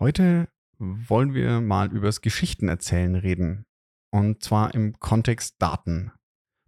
[0.00, 0.48] Heute
[0.78, 3.66] wollen wir mal übers Geschichtenerzählen reden.
[4.10, 6.10] Und zwar im Kontext Daten.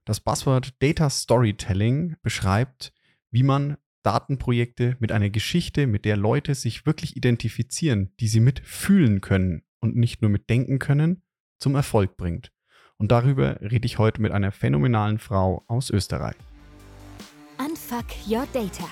[0.04, 2.92] Das Buzzword Data Storytelling beschreibt,
[3.30, 9.22] wie man Datenprojekte mit einer Geschichte, mit der Leute sich wirklich identifizieren, die sie mitfühlen
[9.22, 11.22] können und nicht nur mitdenken können,
[11.58, 12.52] zum Erfolg bringt.
[12.98, 16.36] Und darüber rede ich heute mit einer phänomenalen Frau aus Österreich.
[17.58, 18.88] Unfuck Your Data.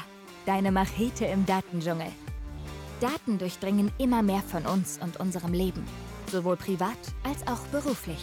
[0.47, 2.11] Deine Machete im Datendschungel.
[3.01, 5.85] Daten durchdringen immer mehr von uns und unserem Leben,
[6.31, 8.21] sowohl privat als auch beruflich.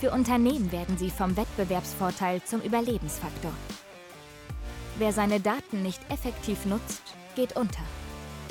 [0.00, 3.52] Für Unternehmen werden sie vom Wettbewerbsvorteil zum Überlebensfaktor.
[4.98, 7.02] Wer seine Daten nicht effektiv nutzt,
[7.34, 7.82] geht unter.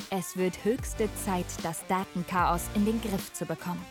[0.09, 3.85] Es wird höchste Zeit, das Datenchaos in den Griff zu bekommen.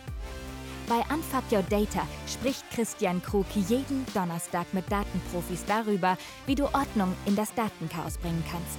[0.88, 7.14] Bei Unfuck Your Data spricht Christian Krug jeden Donnerstag mit Datenprofis darüber, wie du Ordnung
[7.26, 8.78] in das Datenchaos bringen kannst.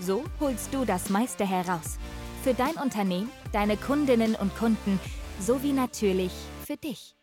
[0.00, 1.98] So holst du das meiste heraus.
[2.44, 5.00] Für dein Unternehmen, deine Kundinnen und Kunden
[5.40, 6.30] sowie natürlich
[6.64, 7.16] für dich.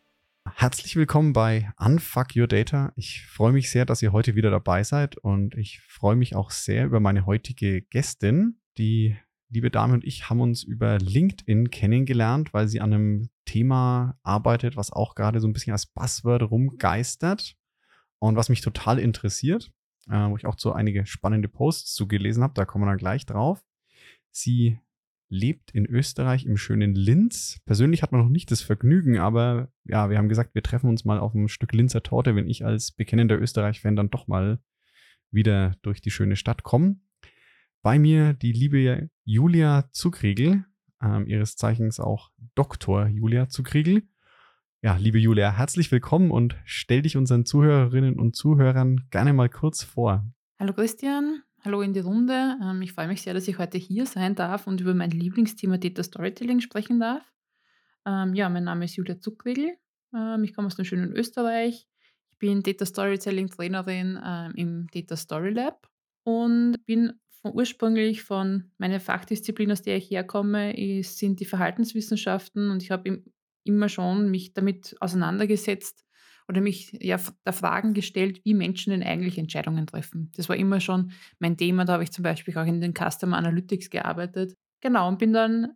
[0.56, 2.92] Herzlich willkommen bei Unfuck Your Data.
[2.98, 6.52] Ich freue mich sehr, dass ihr heute wieder dabei seid und ich freue mich auch
[6.52, 8.59] sehr über meine heutige Gästin.
[8.78, 9.16] Die
[9.50, 14.76] liebe Dame und ich haben uns über LinkedIn kennengelernt, weil sie an einem Thema arbeitet,
[14.76, 17.56] was auch gerade so ein bisschen als Buzzword rumgeistert
[18.20, 19.72] und was mich total interessiert
[20.09, 22.53] äh, wo ich auch so einige spannende Posts zugelesen habe.
[22.53, 23.64] Da kommen wir dann gleich drauf.
[24.31, 24.80] Sie
[25.30, 27.59] lebt in Österreich im schönen Linz.
[27.66, 31.06] Persönlich hat man noch nicht das Vergnügen, aber ja, wir haben gesagt, wir treffen uns
[31.06, 34.59] mal auf ein Stück Linzer Torte, wenn ich als bekennender Österreich-Fan dann doch mal
[35.31, 36.98] wieder durch die schöne Stadt komme.
[37.81, 40.66] Bei mir die liebe Julia Zugriegel,
[41.02, 43.08] ähm, ihres Zeichens auch Dr.
[43.08, 44.03] Julia Zugriegel.
[44.86, 49.81] Ja, liebe Julia, herzlich willkommen und stell dich unseren Zuhörerinnen und Zuhörern gerne mal kurz
[49.81, 50.31] vor.
[50.59, 52.55] Hallo Christian, hallo in die Runde.
[52.61, 55.80] Ähm, ich freue mich sehr, dass ich heute hier sein darf und über mein Lieblingsthema
[55.80, 57.23] Data Storytelling sprechen darf.
[58.05, 59.75] Ähm, ja, mein Name ist Julia Zuckwegel.
[60.16, 61.88] Ähm, ich komme aus dem schönen Österreich.
[62.30, 64.20] Ich bin Data Storytelling Trainerin
[64.55, 65.89] im Data Story Lab
[66.23, 72.92] und bin ursprünglich von meiner Fachdisziplin, aus der ich herkomme, sind die Verhaltenswissenschaften und ich
[72.92, 73.23] habe im
[73.65, 76.05] immer schon mich damit auseinandergesetzt
[76.48, 80.31] oder mich ja der Fragen gestellt, wie Menschen denn eigentlich Entscheidungen treffen.
[80.36, 81.86] Das war immer schon mein Thema.
[81.86, 84.55] Da habe ich zum Beispiel auch in den Customer Analytics gearbeitet.
[84.81, 85.73] Genau, und bin dann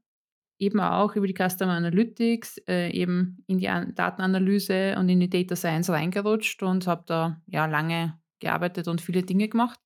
[0.59, 5.29] eben auch über die Customer Analytics äh, eben in die An Datenanalyse und in die
[5.29, 9.79] Data Science reingerutscht und habe da ja lange gearbeitet und viele Dinge gemacht.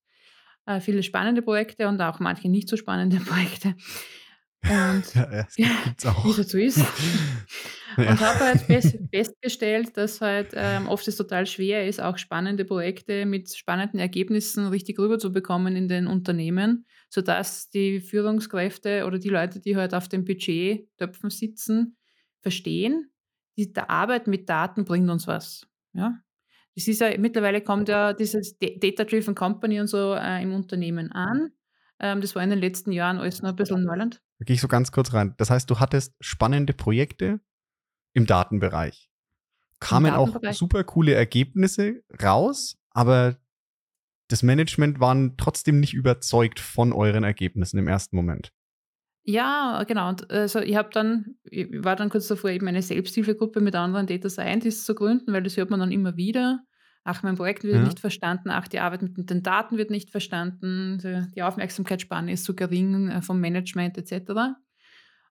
[0.66, 3.76] Äh, viele spannende Projekte und auch manche nicht so spannende Projekte.
[4.64, 5.70] Und ja, ja, ja
[6.10, 6.24] auch.
[6.24, 6.80] wie das so ist.
[7.96, 8.10] Ja.
[8.10, 12.64] Und habe halt fest, festgestellt, dass halt ähm, oft es total schwer ist, auch spannende
[12.64, 19.60] Projekte mit spannenden Ergebnissen richtig rüberzubekommen in den Unternehmen, sodass die Führungskräfte oder die Leute,
[19.60, 21.96] die halt auf den Budgettöpfen sitzen,
[22.40, 23.12] verstehen,
[23.56, 25.64] die, der Arbeit mit Daten bringt uns was.
[25.92, 26.18] Ja?
[26.74, 31.52] Das ist ja, mittlerweile kommt ja dieses Data-Driven Company und so äh, im Unternehmen an.
[32.00, 34.20] Ähm, das war in den letzten Jahren alles noch ein bisschen Neuland.
[34.44, 35.32] Da gehe ich so ganz kurz rein.
[35.38, 37.40] Das heißt, du hattest spannende Projekte
[38.12, 39.08] im Datenbereich.
[39.80, 40.50] Kamen Im Datenbereich.
[40.50, 43.38] auch super coole Ergebnisse raus, aber
[44.28, 48.52] das Management waren trotzdem nicht überzeugt von euren Ergebnissen im ersten Moment.
[49.22, 50.10] Ja, genau.
[50.10, 54.06] Und also ich habe dann, ich war dann kurz davor, eben eine Selbsthilfegruppe mit anderen
[54.06, 56.60] Data Scientists zu gründen, weil das hört man dann immer wieder.
[57.06, 57.82] Ach, mein Projekt wird ja.
[57.82, 62.56] nicht verstanden, ach, die Arbeit mit den Daten wird nicht verstanden, die Aufmerksamkeitsspanne ist zu
[62.56, 64.56] gering äh, vom Management etc.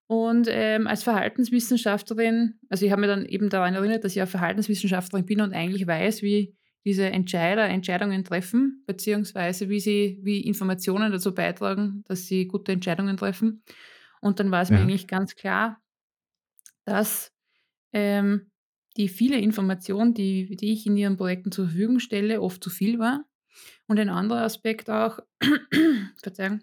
[0.06, 4.28] Und ähm, als Verhaltenswissenschaftlerin, also ich habe mir dann eben daran erinnert, dass ich ja
[4.28, 11.12] Verhaltenswissenschaftlerin bin und eigentlich weiß, wie diese Entscheider Entscheidungen treffen, beziehungsweise wie sie, wie Informationen
[11.12, 13.64] dazu beitragen, dass sie gute Entscheidungen treffen.
[14.22, 14.76] Und dann war es ja.
[14.76, 15.82] mir eigentlich ganz klar,
[16.86, 17.32] dass
[17.94, 18.52] ähm,
[18.98, 23.00] die viele Informationen, die, die ich in ihren Projekten zur Verfügung stelle, oft zu viel
[23.00, 23.26] war.
[23.88, 25.20] Und ein anderer Aspekt auch,
[26.22, 26.62] Verzeihung,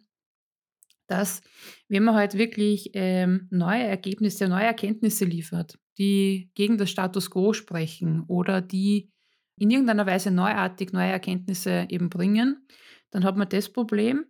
[1.07, 1.43] dass
[1.89, 7.53] wenn man halt wirklich ähm, neue Ergebnisse, neue Erkenntnisse liefert, die gegen das Status quo
[7.53, 9.11] sprechen oder die
[9.57, 12.67] in irgendeiner Weise neuartig neue Erkenntnisse eben bringen,
[13.11, 14.25] dann hat man das Problem,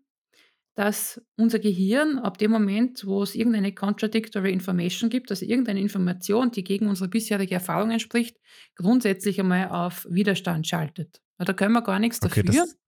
[0.80, 6.52] dass unser Gehirn ab dem Moment, wo es irgendeine contradictory information gibt, also irgendeine Information,
[6.52, 8.38] die gegen unsere bisherige Erfahrung entspricht,
[8.76, 11.20] grundsätzlich einmal auf Widerstand schaltet.
[11.36, 12.62] Da können wir gar nichts okay, dafür.
[12.62, 12.78] Das,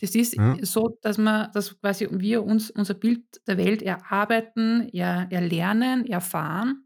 [0.00, 0.56] das ist ja.
[0.62, 6.81] so, dass man, dass quasi wir uns unser Bild der Welt erarbeiten, er, erlernen, erfahren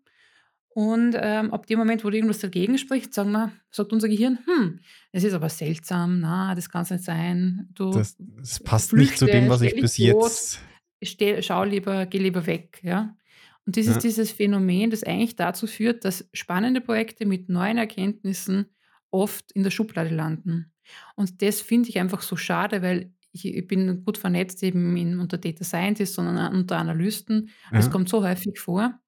[0.77, 4.81] und ähm, ab dem Moment, wo irgendwas dagegen spricht, sagen wir, sagt unser Gehirn, hm,
[5.11, 7.71] es ist aber seltsam, na, das kann es nicht sein.
[7.73, 10.61] Du das, das passt flüchte, nicht zu dem, was ich bis jetzt.
[11.03, 13.17] Steh, schau lieber, geh lieber weg, ja.
[13.65, 13.93] Und das ja.
[13.93, 18.67] ist dieses Phänomen, das eigentlich dazu führt, dass spannende Projekte mit neuen Erkenntnissen
[19.11, 20.75] oft in der Schublade landen.
[21.15, 25.21] Und das finde ich einfach so schade, weil ich, ich, bin gut vernetzt eben in,
[25.21, 27.49] unter Data Scientists, sondern unter Analysten.
[27.73, 27.79] Ja.
[27.79, 29.01] Es kommt so häufig vor,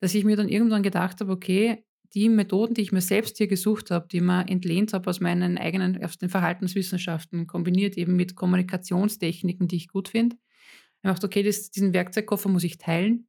[0.00, 1.84] dass ich mir dann irgendwann gedacht habe, okay,
[2.14, 5.58] die Methoden, die ich mir selbst hier gesucht habe, die man entlehnt habe aus meinen
[5.58, 10.36] eigenen, aus den Verhaltenswissenschaften, kombiniert eben mit Kommunikationstechniken, die ich gut finde.
[10.36, 13.26] Ich habe gedacht, okay, das, diesen Werkzeugkoffer muss ich teilen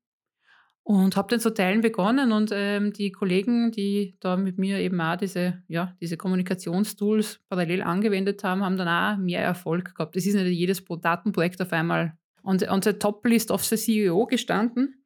[0.88, 5.02] und habe den zu teilen begonnen und ähm, die Kollegen, die da mit mir eben
[5.02, 10.16] auch diese, ja, diese Kommunikationstools parallel angewendet haben, haben dann auch mehr Erfolg gehabt.
[10.16, 13.76] Es ist nicht jedes Datenprojekt auf einmal on the, on the top list of the
[13.76, 14.97] CEO gestanden,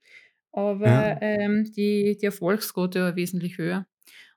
[0.51, 1.21] aber ja.
[1.21, 3.85] ähm, die, die Erfolgsquote war wesentlich höher.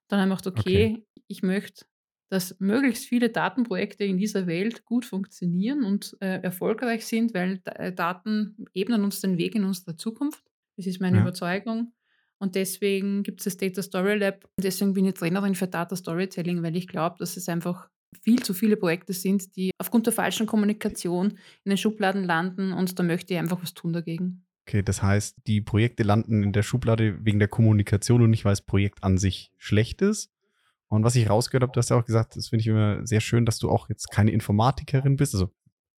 [0.09, 1.87] Dann haben wir gedacht, okay, okay, ich möchte,
[2.31, 7.93] dass möglichst viele Datenprojekte in dieser Welt gut funktionieren und äh, erfolgreich sind, weil äh,
[7.93, 10.45] Daten ebnen uns den Weg in unsere Zukunft.
[10.77, 11.23] Das ist meine ja.
[11.23, 11.93] Überzeugung.
[12.39, 14.45] Und deswegen gibt es das Data Story Lab.
[14.57, 17.89] Und deswegen bin ich Trainerin für Data Storytelling, weil ich glaube, dass es einfach
[18.23, 22.73] viel zu viele Projekte sind, die aufgrund der falschen Kommunikation in den Schubladen landen.
[22.73, 24.45] Und da möchte ich einfach was tun dagegen.
[24.67, 28.53] Okay, das heißt, die Projekte landen in der Schublade wegen der Kommunikation und nicht, weil
[28.53, 30.31] das Projekt an sich schlecht ist.
[30.89, 33.21] Und was ich rausgehört habe, du hast ja auch gesagt, das finde ich immer sehr
[33.21, 35.35] schön, dass du auch jetzt keine Informatikerin bist.
[35.35, 35.51] Also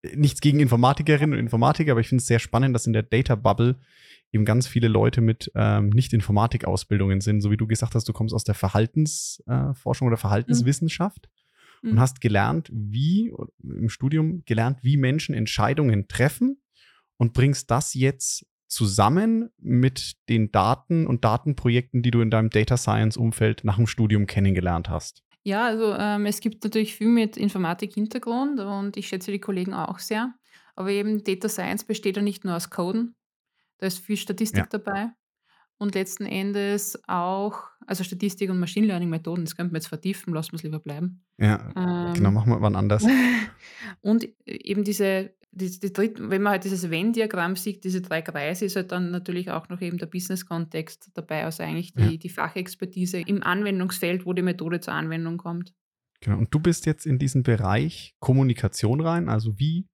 [0.02, 3.04] äh, nichts gegen Informatikerinnen und Informatiker, aber ich finde es sehr spannend, dass in der
[3.04, 3.78] Data Bubble
[4.32, 8.34] eben ganz viele Leute mit ähm, Nicht-Informatik-Ausbildungen sind, so wie du gesagt hast, du kommst
[8.34, 11.28] aus der Verhaltensforschung äh, oder Verhaltenswissenschaft
[11.82, 11.92] mhm.
[11.92, 16.60] und hast gelernt, wie im Studium gelernt, wie Menschen Entscheidungen treffen
[17.16, 22.76] und bringst das jetzt zusammen mit den Daten und Datenprojekten, die du in deinem Data
[22.76, 25.22] Science-Umfeld nach dem Studium kennengelernt hast.
[25.44, 30.00] Ja, also ähm, es gibt natürlich viel mit Informatik-Hintergrund und ich schätze die Kollegen auch
[30.00, 30.34] sehr.
[30.74, 33.14] Aber eben Data Science besteht ja nicht nur aus Coden,
[33.78, 34.66] da ist viel Statistik Ja.
[34.70, 35.10] dabei
[35.78, 40.34] und letzten Endes auch also Statistik und Machine Learning Methoden, das könnten wir jetzt vertiefen,
[40.34, 41.24] lassen wir es lieber bleiben.
[41.38, 41.58] Ja,
[42.14, 43.04] genau, Ähm, machen wir wann anders.
[44.00, 48.64] und eben diese die die dritten wenn man halt dieses Venn-Diagramm sieht, diese drei Kreise,
[48.66, 52.06] ist halt dann natürlich auch noch eben der Business-Kontext dabei, also eigentlich Ja.
[52.06, 55.74] die die Fachexpertise im Anwendungsfeld, wo die Methode zur Anwendung kommt.
[56.20, 56.38] Genau.
[56.38, 59.28] Und du bist jetzt in diesen Bereich Kommunikation rein.
[59.28, 59.86] Also wie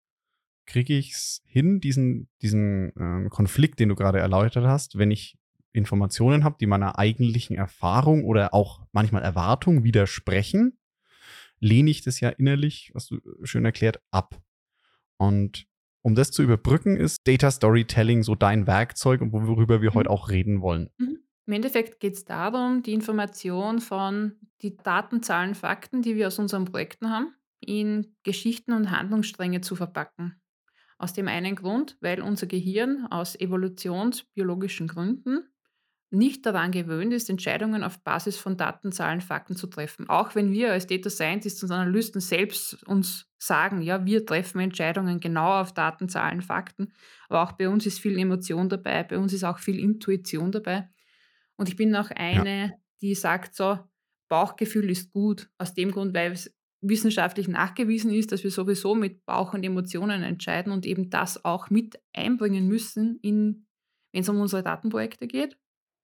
[0.66, 5.36] kriege ich es hin, diesen, diesen ähm, Konflikt, den du gerade erläutert hast, wenn ich
[5.72, 10.78] Informationen habe, die meiner eigentlichen Erfahrung oder auch manchmal Erwartung widersprechen,
[11.58, 14.40] lehne ich das ja innerlich, was du schön erklärt, ab.
[15.22, 15.66] Und
[16.02, 19.94] um das zu überbrücken, ist Data Storytelling so dein Werkzeug und worüber wir mhm.
[19.94, 20.90] heute auch reden wollen.
[20.98, 21.18] Mhm.
[21.46, 24.32] Im Endeffekt geht es darum, die Information von
[24.62, 29.74] die Daten, Zahlen, Fakten, die wir aus unseren Projekten haben, in Geschichten und Handlungsstränge zu
[29.74, 30.40] verpacken.
[30.98, 35.48] Aus dem einen Grund, weil unser Gehirn aus evolutionsbiologischen Gründen
[36.12, 40.08] nicht daran gewöhnt ist, Entscheidungen auf Basis von Daten, Zahlen, Fakten zu treffen.
[40.08, 45.20] Auch wenn wir als Data Scientists und Analysten selbst uns sagen, ja, wir treffen Entscheidungen
[45.20, 46.92] genau auf Daten, Zahlen, Fakten,
[47.28, 50.88] aber auch bei uns ist viel Emotion dabei, bei uns ist auch viel Intuition dabei.
[51.56, 52.72] Und ich bin auch eine, ja.
[53.00, 53.78] die sagt so,
[54.28, 59.24] Bauchgefühl ist gut, aus dem Grund, weil es wissenschaftlich nachgewiesen ist, dass wir sowieso mit
[59.24, 63.66] Bauch und Emotionen entscheiden und eben das auch mit einbringen müssen, wenn
[64.12, 65.56] es um unsere Datenprojekte geht.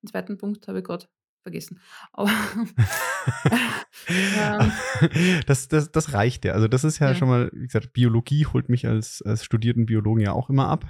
[0.03, 1.07] Den zweiten Punkt habe ich gerade
[1.43, 1.81] vergessen.
[2.13, 2.31] Aber
[4.09, 4.73] ähm,
[5.47, 6.53] das, das, das reicht ja.
[6.53, 9.87] Also das ist ja, ja, schon mal, wie gesagt, Biologie holt mich als, als studierten
[9.87, 10.87] Biologen ja auch immer ab.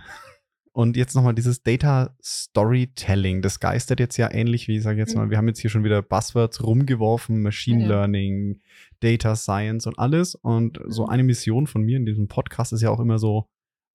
[0.73, 5.17] Und jetzt nochmal dieses Data Storytelling, das geistert jetzt ja ähnlich wie, ich sage jetzt
[5.17, 5.31] mal, mhm.
[5.31, 7.88] wir haben jetzt hier schon wieder Buzzwords rumgeworfen, Machine ja.
[7.88, 8.61] Learning,
[9.00, 10.37] Data Science und alles.
[10.37, 11.11] Und so mhm.
[11.11, 13.49] eine Mission von mir in diesem Podcast ist ja auch immer so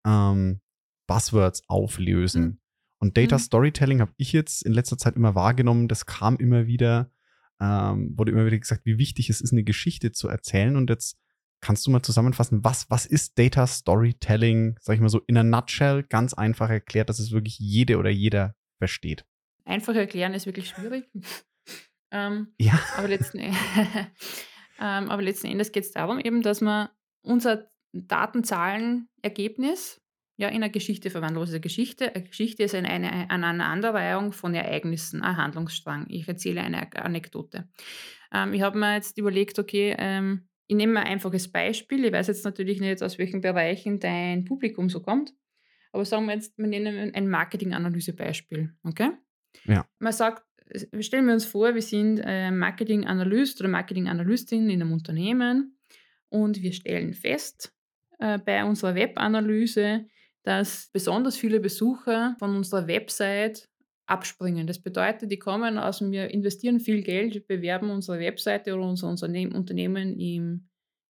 [0.05, 0.61] ähm,
[1.07, 2.43] Buzzwords auflösen.
[2.43, 2.59] Mhm.
[3.03, 3.41] Und Data mhm.
[3.41, 7.11] Storytelling habe ich jetzt in letzter Zeit immer wahrgenommen, das kam immer wieder,
[7.61, 10.77] ähm, wurde immer wieder gesagt, wie wichtig es ist, eine Geschichte zu erzählen.
[10.77, 11.19] Und jetzt
[11.63, 15.45] Kannst du mal zusammenfassen, was, was ist Data Storytelling, sag ich mal so in a
[15.45, 19.25] nutshell, ganz einfach erklärt, dass es wirklich jede oder jeder versteht?
[19.65, 21.09] Einfach erklären ist wirklich schwierig.
[22.11, 22.77] ähm, ja.
[22.97, 23.55] Aber letzten, ähm,
[24.81, 26.89] aber letzten Endes geht es darum, eben, dass man
[27.23, 30.02] unser Datenzahlenergebnis
[30.37, 31.41] ja, in eine Geschichte verwandeln.
[31.41, 36.07] Also eine Geschichte, eine Geschichte ist eine, eine Aneinanderreihung von Ereignissen, ein Handlungsstrang.
[36.09, 37.69] Ich erzähle eine Anekdote.
[38.33, 42.05] Ähm, ich habe mir jetzt überlegt, okay, ähm, ich nehme mal ein einfaches Beispiel.
[42.05, 45.35] Ich weiß jetzt natürlich nicht, aus welchen Bereichen dein Publikum so kommt.
[45.93, 48.75] Aber sagen wir jetzt, wir nennen ein Marketing-Analyse-Beispiel.
[48.83, 49.11] Okay?
[49.65, 49.87] Ja.
[49.99, 50.43] Man sagt,
[51.01, 55.79] stellen wir uns vor, wir sind äh, Marketing-Analyst oder Marketing-Analystin in einem Unternehmen
[56.31, 57.75] und wir stellen fest
[58.19, 60.07] äh, bei unserer Web-Analyse,
[60.43, 63.69] dass besonders viele Besucher von unserer Website
[64.07, 64.67] abspringen.
[64.67, 69.09] Das bedeutet, die kommen aus dem, wir investieren viel Geld, bewerben unsere Webseite oder unser
[69.09, 70.69] Unternehmen im,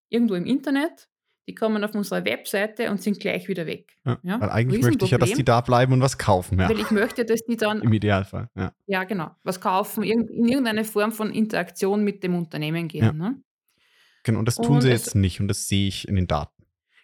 [0.08, 1.08] irgendwo im Internet.
[1.48, 3.96] Die kommen auf unsere Webseite und sind gleich wieder weg.
[4.06, 4.40] Ja, ja?
[4.40, 6.60] Weil eigentlich möchte ich ja, dass die da bleiben und was kaufen.
[6.60, 6.68] Ja.
[6.68, 7.80] Weil ich möchte, dass die dann.
[7.82, 8.72] Im Idealfall, ja.
[8.86, 9.32] Ja, genau.
[9.42, 13.18] Was kaufen, in irgendeine Form von Interaktion mit dem Unternehmen gehen.
[13.18, 13.42] Ne?
[14.22, 16.62] Genau, und das tun und sie jetzt nicht und das sehe ich in den Daten.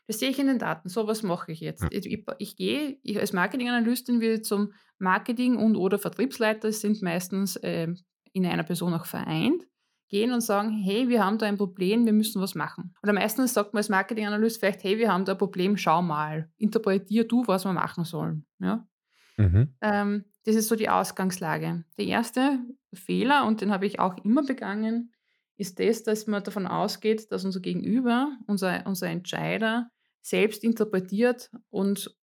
[0.08, 0.88] Das sehe ich in den Daten.
[0.88, 1.86] So was mache ich jetzt.
[1.90, 7.88] Ich, ich, gehe, ich als Marketinganalystin wir zum Marketing- und oder Vertriebsleiter, sind meistens äh,
[8.32, 9.64] in einer Person auch vereint,
[10.08, 12.94] gehen und sagen, hey, wir haben da ein Problem, wir müssen was machen.
[13.02, 16.50] Oder meistens sagt man als Marketinganalyst vielleicht, hey, wir haben da ein Problem, schau mal,
[16.56, 18.46] interpretier du, was wir machen sollen.
[18.60, 18.88] Ja?
[19.36, 19.74] Mhm.
[19.82, 21.84] Ähm, das ist so die Ausgangslage.
[21.98, 22.60] Der erste
[22.94, 25.12] Fehler, und den habe ich auch immer begangen,
[25.58, 29.90] ist das, dass man davon ausgeht, dass unser Gegenüber, unser, unser Entscheider,
[30.22, 32.14] selbst interpretiert und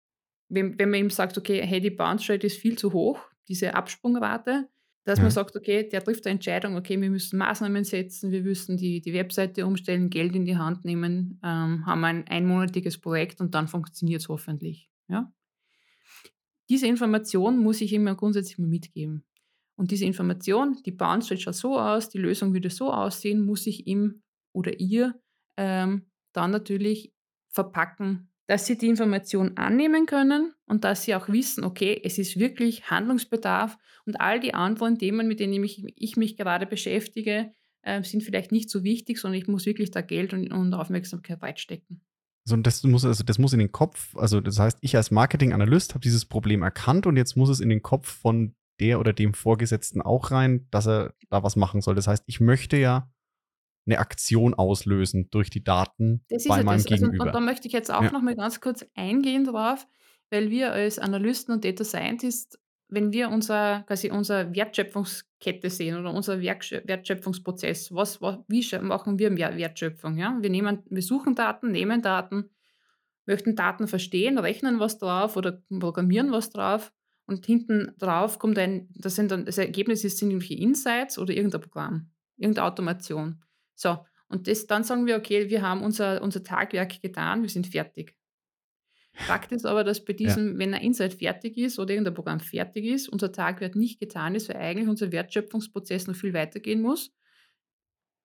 [0.49, 3.75] wenn, wenn man ihm sagt, okay, hey, die Bounce Rate ist viel zu hoch, diese
[3.75, 4.69] Absprungrate,
[5.05, 5.25] dass ja.
[5.25, 9.01] man sagt, okay, der trifft eine Entscheidung, okay, wir müssen Maßnahmen setzen, wir müssen die,
[9.01, 13.69] die Webseite umstellen, Geld in die Hand nehmen, ähm, haben ein einmonatiges Projekt und dann
[13.69, 14.91] funktioniert es hoffentlich.
[15.09, 15.33] Ja?
[16.71, 19.25] Diese Information muss ich ihm ja grundsätzlich mal mitgeben.
[19.77, 23.67] Und diese Information, die Bounce Rate schaut so aus, die Lösung würde so aussehen, muss
[23.67, 24.23] ich ihm
[24.53, 25.21] oder ihr
[25.57, 27.14] ähm, dann natürlich
[27.55, 32.39] verpacken, dass sie die Information annehmen können und dass sie auch wissen, okay, es ist
[32.39, 38.03] wirklich Handlungsbedarf und all die anderen Themen, mit denen ich, ich mich gerade beschäftige, äh,
[38.03, 42.03] sind vielleicht nicht so wichtig, sondern ich muss wirklich da Geld und, und Aufmerksamkeit reinstecken.
[42.47, 45.95] So, das muss, also das muss in den Kopf, also das heißt, ich als Marketing-Analyst
[45.95, 49.33] habe dieses Problem erkannt und jetzt muss es in den Kopf von der oder dem
[49.33, 51.95] Vorgesetzten auch rein, dass er da was machen soll.
[51.95, 53.11] Das heißt, ich möchte ja
[53.87, 56.87] eine Aktion auslösen durch die Daten das bei ja meinem das.
[56.87, 57.25] Gegenüber.
[57.25, 58.11] Also, da möchte ich jetzt auch ja.
[58.11, 59.87] noch mal ganz kurz eingehen drauf,
[60.31, 66.13] weil wir als Analysten und Data Scientists, wenn wir unser, quasi unsere Wertschöpfungskette sehen oder
[66.13, 70.17] unser Wertschöpfungsprozess, was, was, wie machen wir Wertschöpfung?
[70.17, 70.39] Ja?
[70.41, 72.51] Wir, nehmen, wir suchen Daten, nehmen Daten,
[73.27, 76.93] möchten Daten verstehen, rechnen was drauf oder programmieren was drauf
[77.27, 81.63] und hinten drauf kommt ein, das sind dann, das Ergebnis sind irgendwelche Insights oder irgendein
[81.63, 83.44] Programm, irgendeine Automation.
[83.75, 87.67] So, und das, dann sagen wir, okay, wir haben unser, unser Tagwerk getan, wir sind
[87.67, 88.17] fertig.
[89.17, 90.59] Fakt ist aber, dass bei diesem, ja.
[90.59, 94.49] wenn ein Insight fertig ist oder irgendein Programm fertig ist, unser Tagwerk nicht getan ist,
[94.49, 97.15] weil eigentlich unser Wertschöpfungsprozess noch viel weitergehen muss,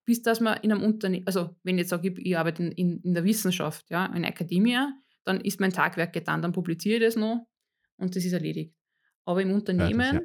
[0.05, 3.01] bis dass man in einem Unternehmen, also wenn ich jetzt sage, ich, ich arbeite in,
[3.01, 4.79] in der Wissenschaft, ja, in der Akademie,
[5.25, 7.47] dann ist mein Tagwerk getan, dann publiziere ich das noch
[7.97, 8.73] und das ist erledigt.
[9.25, 10.21] Aber im Unternehmen ja, ja.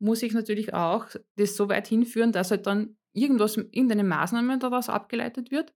[0.00, 1.06] muss ich natürlich auch
[1.36, 5.74] das so weit hinführen, dass halt dann irgendwas, irgendeine Maßnahme daraus abgeleitet wird,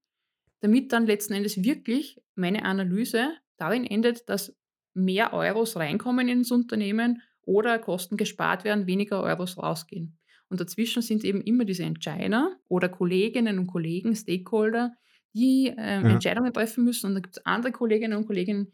[0.61, 4.56] damit dann letzten Endes wirklich meine Analyse darin endet, dass
[4.94, 10.18] mehr Euros reinkommen ins Unternehmen oder Kosten gespart werden, weniger Euros rausgehen.
[10.49, 14.92] Und dazwischen sind eben immer diese Entscheider oder Kolleginnen und Kollegen, Stakeholder,
[15.34, 16.08] die äh, ja.
[16.08, 17.06] Entscheidungen treffen müssen.
[17.06, 18.70] Und dann gibt es andere Kolleginnen und Kollegen,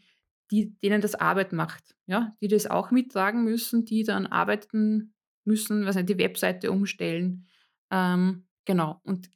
[0.51, 5.87] die, denen das Arbeit macht, ja, die das auch mittragen müssen, die dann arbeiten müssen,
[5.87, 7.47] was nicht, die Webseite umstellen.
[7.93, 9.01] Ähm, genau.
[9.03, 9.31] Und,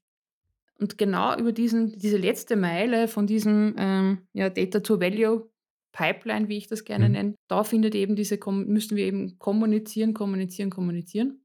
[0.79, 5.51] und genau über diesen, diese letzte Meile von diesem ähm, ja, Data to Value
[5.91, 7.13] Pipeline, wie ich das gerne mhm.
[7.13, 11.45] nenne, da findet eben diese, müssen wir eben kommunizieren, kommunizieren, kommunizieren.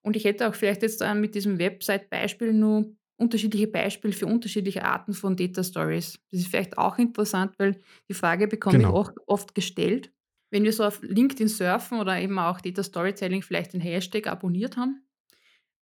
[0.00, 4.84] Und ich hätte auch vielleicht jetzt äh, mit diesem Website-Beispiel nur unterschiedliche Beispiele für unterschiedliche
[4.84, 6.18] Arten von Data Stories.
[6.30, 8.90] Das ist vielleicht auch interessant, weil die Frage bekomme genau.
[8.90, 10.12] ich oft, oft gestellt.
[10.50, 14.76] Wenn wir so auf LinkedIn surfen oder eben auch Data Storytelling vielleicht den Hashtag abonniert
[14.76, 15.03] haben,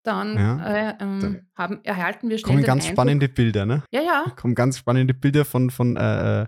[0.04, 3.84] dann, ja, äh, ähm, haben, erhalten wir schnell Kommen ganz Eindruck, spannende Bilder, ne?
[3.92, 4.26] Ja, ja.
[4.36, 6.48] Kommen ganz spannende Bilder von, von äh, äh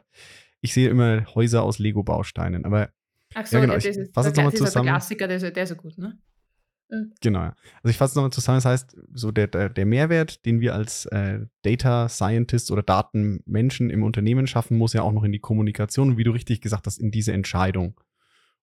[0.63, 2.89] ich sehe immer Häuser aus Lego-Bausteinen, aber
[3.33, 3.73] Ach so, ja, genau.
[3.73, 4.85] ja, das ist, der, zusammen.
[4.85, 6.19] der Klassiker, der ist, der ist so gut, ne?
[6.91, 7.13] Mhm.
[7.21, 7.39] Genau.
[7.39, 8.57] Also ich fasse es nochmal zusammen.
[8.57, 13.89] Das heißt, so der, der, der Mehrwert, den wir als äh, Data Scientists oder Datenmenschen
[13.89, 16.85] im Unternehmen schaffen, muss ja auch noch in die Kommunikation und wie du richtig gesagt
[16.85, 17.99] hast, in diese Entscheidung.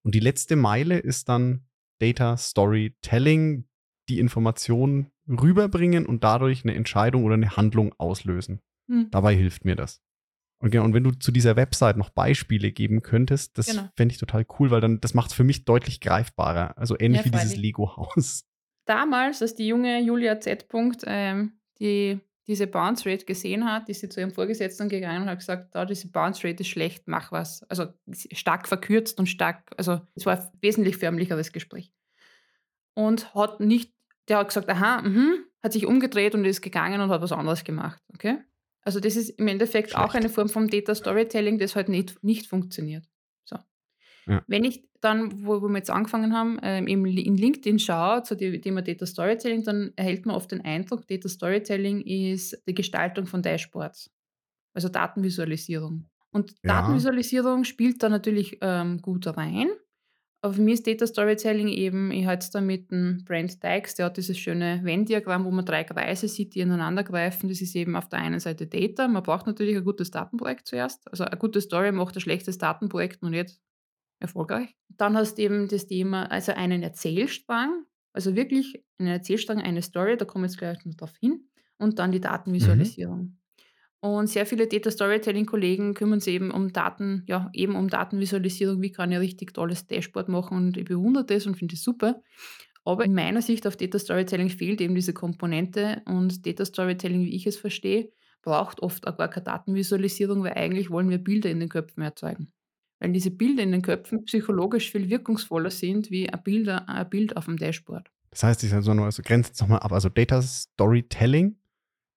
[0.02, 1.64] Und die letzte Meile ist dann
[1.98, 3.64] Data Storytelling,
[4.08, 8.60] die Informationen rüberbringen und dadurch eine Entscheidung oder eine Handlung auslösen.
[8.86, 9.10] Mhm.
[9.10, 10.02] Dabei hilft mir das.
[10.60, 13.88] Und, genau, und wenn du zu dieser Website noch Beispiele geben könntest, das genau.
[13.96, 16.76] fände ich total cool, weil dann das macht es für mich deutlich greifbarer.
[16.76, 18.44] Also ähnlich ja, wie dieses Lego-Haus.
[18.84, 20.66] Damals, als die junge Julia Z.
[21.06, 25.38] Ähm, die diese Bounce Rate gesehen hat, ist sie zu ihrem Vorgesetzten gegangen und hat
[25.38, 27.62] gesagt, da diese Bounce Rate ist schlecht, mach was.
[27.64, 27.88] Also
[28.32, 31.92] stark verkürzt und stark, also es war ein wesentlich förmlicheres Gespräch.
[32.94, 33.92] Und hat nicht,
[34.28, 37.64] der hat gesagt, aha, mh, hat sich umgedreht und ist gegangen und hat was anderes
[37.64, 38.00] gemacht.
[38.14, 38.38] Okay?
[38.82, 40.02] Also das ist im Endeffekt Schlecht.
[40.04, 43.04] auch eine Form von Data Storytelling, das halt nicht, nicht funktioniert.
[43.44, 43.56] So.
[44.26, 44.42] Ja.
[44.46, 48.60] Wenn ich dann, wo, wo wir jetzt angefangen haben, ähm, in LinkedIn schaue zu dem
[48.62, 53.42] Thema Data Storytelling, dann erhält man oft den Eindruck, Data Storytelling ist die Gestaltung von
[53.42, 54.10] Dashboards,
[54.74, 56.06] also Datenvisualisierung.
[56.30, 56.80] Und Ja.
[56.80, 59.68] Datenvisualisierung spielt da natürlich ähm, gut rein.
[60.40, 63.96] Aber für mich ist Data Storytelling eben, ich halte es da mit dem Brent Dykes,
[63.96, 67.48] der hat dieses schöne Venn-Diagramm, wo man drei Kreise sieht, die ineinander greifen.
[67.48, 69.08] Das ist eben auf der einen Seite Data.
[69.08, 71.10] Man braucht natürlich ein gutes Datenprojekt zuerst.
[71.10, 73.58] Also eine gute Story macht ein schlechtes Datenprojekt noch nicht
[74.20, 74.76] erfolgreich.
[74.96, 80.16] Dann hast du eben das Thema, also einen Erzählstrang, also wirklich einen Erzählstrang, eine Story,
[80.16, 81.48] da komme ich jetzt gleich noch drauf hin.
[81.78, 82.20] Und dann die
[83.08, 83.38] Mhm.
[84.00, 88.80] Und sehr viele Data Storytelling-Kollegen kümmern sich eben um Daten, ja, eben um Datenvisualisierung.
[88.80, 90.56] Wie kann ich richtig tolles Dashboard machen?
[90.56, 92.22] Und ich bewundere das und finde es super.
[92.84, 97.34] Aber in meiner Sicht auf Data Storytelling fehlt eben diese Komponente und Data Storytelling, wie
[97.34, 98.10] ich es verstehe,
[98.42, 102.52] braucht oft auch gar keine Datenvisualisierung, weil eigentlich wollen wir Bilder in den Köpfen erzeugen.
[103.00, 107.36] Weil diese Bilder in den Köpfen psychologisch viel wirkungsvoller sind wie ein, Bilder, ein Bild
[107.36, 108.10] auf dem Dashboard.
[108.30, 109.92] Das heißt, ich also nur, also grenzt es nochmal ab.
[109.92, 111.56] Also Data Storytelling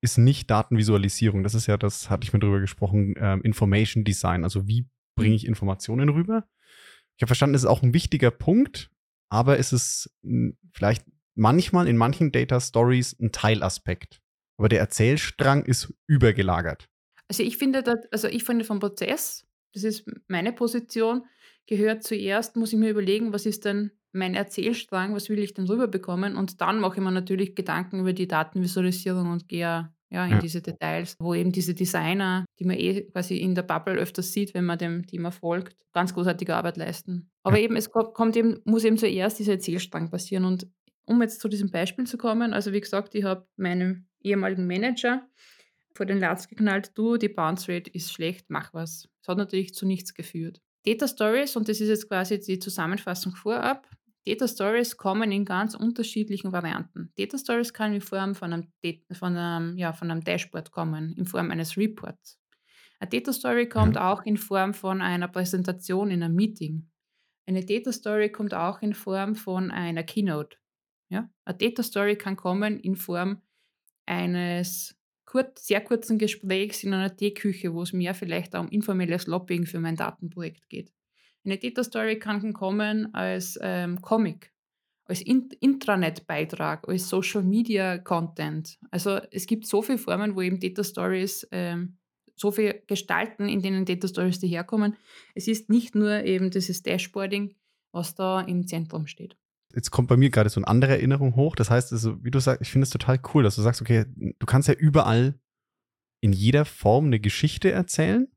[0.01, 1.43] ist nicht Datenvisualisierung.
[1.43, 4.43] Das ist ja, das hatte ich mir drüber gesprochen, ähm, Information Design.
[4.43, 6.48] Also wie bringe ich Informationen rüber?
[7.17, 8.89] Ich habe verstanden, es ist auch ein wichtiger Punkt,
[9.29, 10.10] aber es ist
[10.74, 11.05] vielleicht
[11.36, 14.22] manchmal in manchen Data Stories ein Teilaspekt.
[14.58, 16.89] Aber der Erzählstrang ist übergelagert.
[17.27, 21.24] Also ich finde, dass, also ich finde vom Prozess, das ist meine Position,
[21.68, 25.68] gehört zuerst, muss ich mir überlegen, was ist denn mein Erzählstrang, was will ich denn
[25.68, 26.36] rüberbekommen?
[26.36, 30.40] Und dann mache ich mir natürlich Gedanken über die Datenvisualisierung und gehe ja, in Ja.
[30.40, 34.54] diese Details, wo eben diese Designer, die man eh quasi in der Bubble öfters sieht,
[34.54, 37.32] wenn man dem Thema folgt, ganz großartige Arbeit leisten.
[37.44, 37.63] Aber Ja.
[37.63, 40.44] eben, es ko- kommt eben, muss eben zuerst dieser Erzählstrang passieren.
[40.44, 40.68] Und
[41.06, 45.25] um jetzt zu diesem Beispiel zu kommen, also wie gesagt, ich habe meinem ehemaligen Manager
[45.94, 49.10] vor den Latz geknallt, du, die Bounce Rate ist schlecht, mach was.
[49.22, 50.62] Das hat natürlich zu nichts geführt.
[50.84, 53.88] Data Stories, und das ist jetzt quasi die Zusammenfassung vorab,
[54.26, 57.12] Data Stories kommen in ganz unterschiedlichen Varianten.
[57.18, 58.68] Data Stories kann in Form von einem,
[59.12, 62.40] von einem, ja, von einem Dashboard kommen, in Form eines Reports.
[63.00, 66.88] Eine Data Story kommt auch in Form von einer Präsentation in einem Meeting.
[67.48, 70.58] Eine Data Story kommt auch in Form von einer Keynote.
[71.10, 71.27] Ja?
[71.44, 73.42] Eine Data Story kann kommen in Form
[74.06, 74.96] eines
[75.31, 79.65] kurz, sehr kurzen Gesprächs in einer Teeküche, wo es mehr vielleicht auch um informelles Lobbying
[79.65, 80.91] für mein Datenprojekt geht.
[81.46, 84.51] Eine Data Story kann kommen als ähm, Comic,
[85.05, 88.77] als In Intranet-Beitrag, als Social Media Content.
[88.91, 91.98] Also es gibt so viele Formen, wo eben Data Stories ähm,
[92.35, 94.98] so viel gestalten, in denen Data Stories daherkommen.
[95.33, 97.55] Es ist nicht nur eben dieses Dashboarding,
[97.94, 99.37] was da im Zentrum steht.
[99.75, 101.55] Jetzt kommt bei mir gerade so eine andere Erinnerung hoch.
[101.55, 104.05] Das heißt, also, wie du sagst, ich finde es total cool, dass du sagst, okay,
[104.16, 105.40] du kannst ja überall
[106.22, 108.27] in jeder Form eine Geschichte erzählen.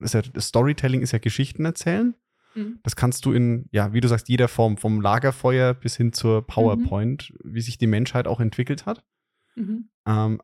[0.00, 2.14] Ist ja, Storytelling ist ja Geschichten erzählen.
[2.54, 2.80] Mhm.
[2.82, 6.46] Das kannst du in, ja, wie du sagst, jeder Form, vom Lagerfeuer bis hin zur
[6.46, 9.04] PowerPoint, wie sich die Menschheit auch entwickelt hat.
[9.54, 9.90] Mhm.
[10.06, 10.40] Ähm,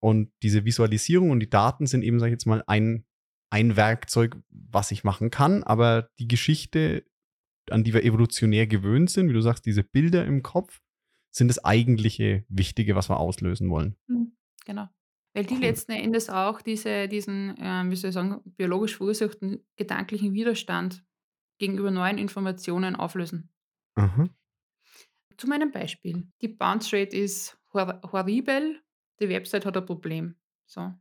[0.00, 3.04] und diese Visualisierung und die Daten sind eben, sag ich jetzt mal, ein,
[3.50, 5.62] ein Werkzeug, was ich machen kann.
[5.62, 7.04] Aber die Geschichte,
[7.72, 10.80] an die wir evolutionär gewöhnt sind, wie du sagst, diese Bilder im Kopf,
[11.30, 13.96] sind das eigentliche Wichtige, was wir auslösen wollen.
[14.06, 14.32] Mhm.
[14.64, 14.88] Genau.
[15.32, 20.32] Weil die letzten Endes auch diese, diesen, ähm, wie soll ich sagen, biologisch verursachten gedanklichen
[20.32, 21.04] Widerstand
[21.58, 23.48] gegenüber neuen Informationen auflösen.
[23.94, 24.28] Aha.
[25.36, 26.26] Zu meinem Beispiel.
[26.42, 28.80] Die Bounce Rate ist hor horribel,
[29.20, 30.34] die Website hat ein Problem.
[30.66, 30.92] So.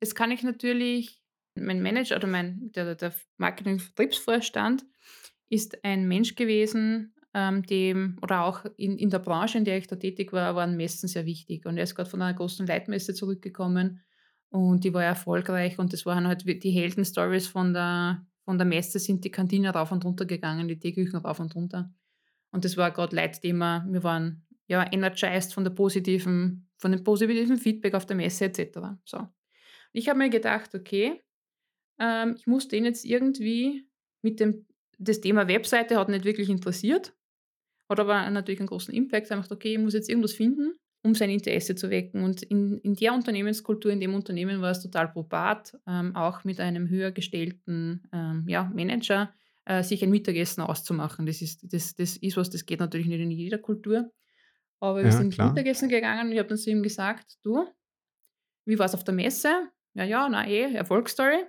[0.00, 1.20] Jetzt kann ich natürlich,
[1.54, 4.86] mein Manager oder mein, der, der Marketing-Vertriebsvorstand
[5.48, 9.86] ist ein Mensch gewesen, ähm, dem, oder auch in, in der Branche, in der ich
[9.86, 11.66] da tätig war, waren Messen sehr wichtig.
[11.66, 14.00] Und er ist gerade von einer großen Leitmesse zurückgekommen
[14.50, 18.98] und die war erfolgreich und das waren halt die Heldenstories von der, von der Messe,
[18.98, 21.92] sind die Kantine rauf und runter gegangen, die Teeküchen rauf und runter.
[22.50, 23.86] Und das war gerade Leitthema.
[23.90, 28.78] Wir waren ja energized von der positiven, von dem positiven Feedback auf der Messe etc.
[29.04, 29.28] So.
[29.92, 31.22] Ich habe mir gedacht, okay,
[31.98, 33.86] ähm, ich muss den jetzt irgendwie
[34.22, 34.66] mit dem,
[34.98, 37.14] das Thema Webseite hat nicht wirklich interessiert,
[37.88, 39.26] hat aber natürlich einen großen Impact.
[39.26, 42.22] Ich habe gedacht, okay, ich muss jetzt irgendwas finden, um sein Interesse zu wecken.
[42.22, 46.60] Und in, in der Unternehmenskultur, in dem Unternehmen war es total probat, ähm, auch mit
[46.60, 49.32] einem höher gestellten ähm, ja, Manager
[49.64, 51.26] äh, sich ein Mittagessen auszumachen.
[51.26, 54.10] Das ist, das, das ist was, das geht natürlich nicht in jeder Kultur.
[54.80, 55.50] Aber wir Ja, sind klar.
[55.50, 57.66] Mittagessen gegangen und ich habe dann zu ihm gesagt, du,
[58.66, 59.68] wie war es auf der Messe?
[59.94, 61.44] Ja, ja, na eh, Erfolgsstory.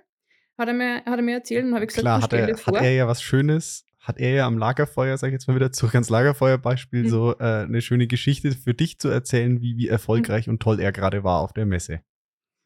[0.58, 2.74] Hat er mir, hat er mir erzählt und habe ich gesagt, Klar, hat er, hat
[2.74, 5.94] er ja was Schönes, hat er ja am Lagerfeuer, sag ich jetzt mal wieder zurück
[5.94, 7.08] ans Lagerfeuerbeispiel, Mhm.
[7.08, 10.92] so äh, eine schöne Geschichte für dich zu erzählen, wie, wie erfolgreich und toll er
[10.92, 12.00] gerade war auf der Messe.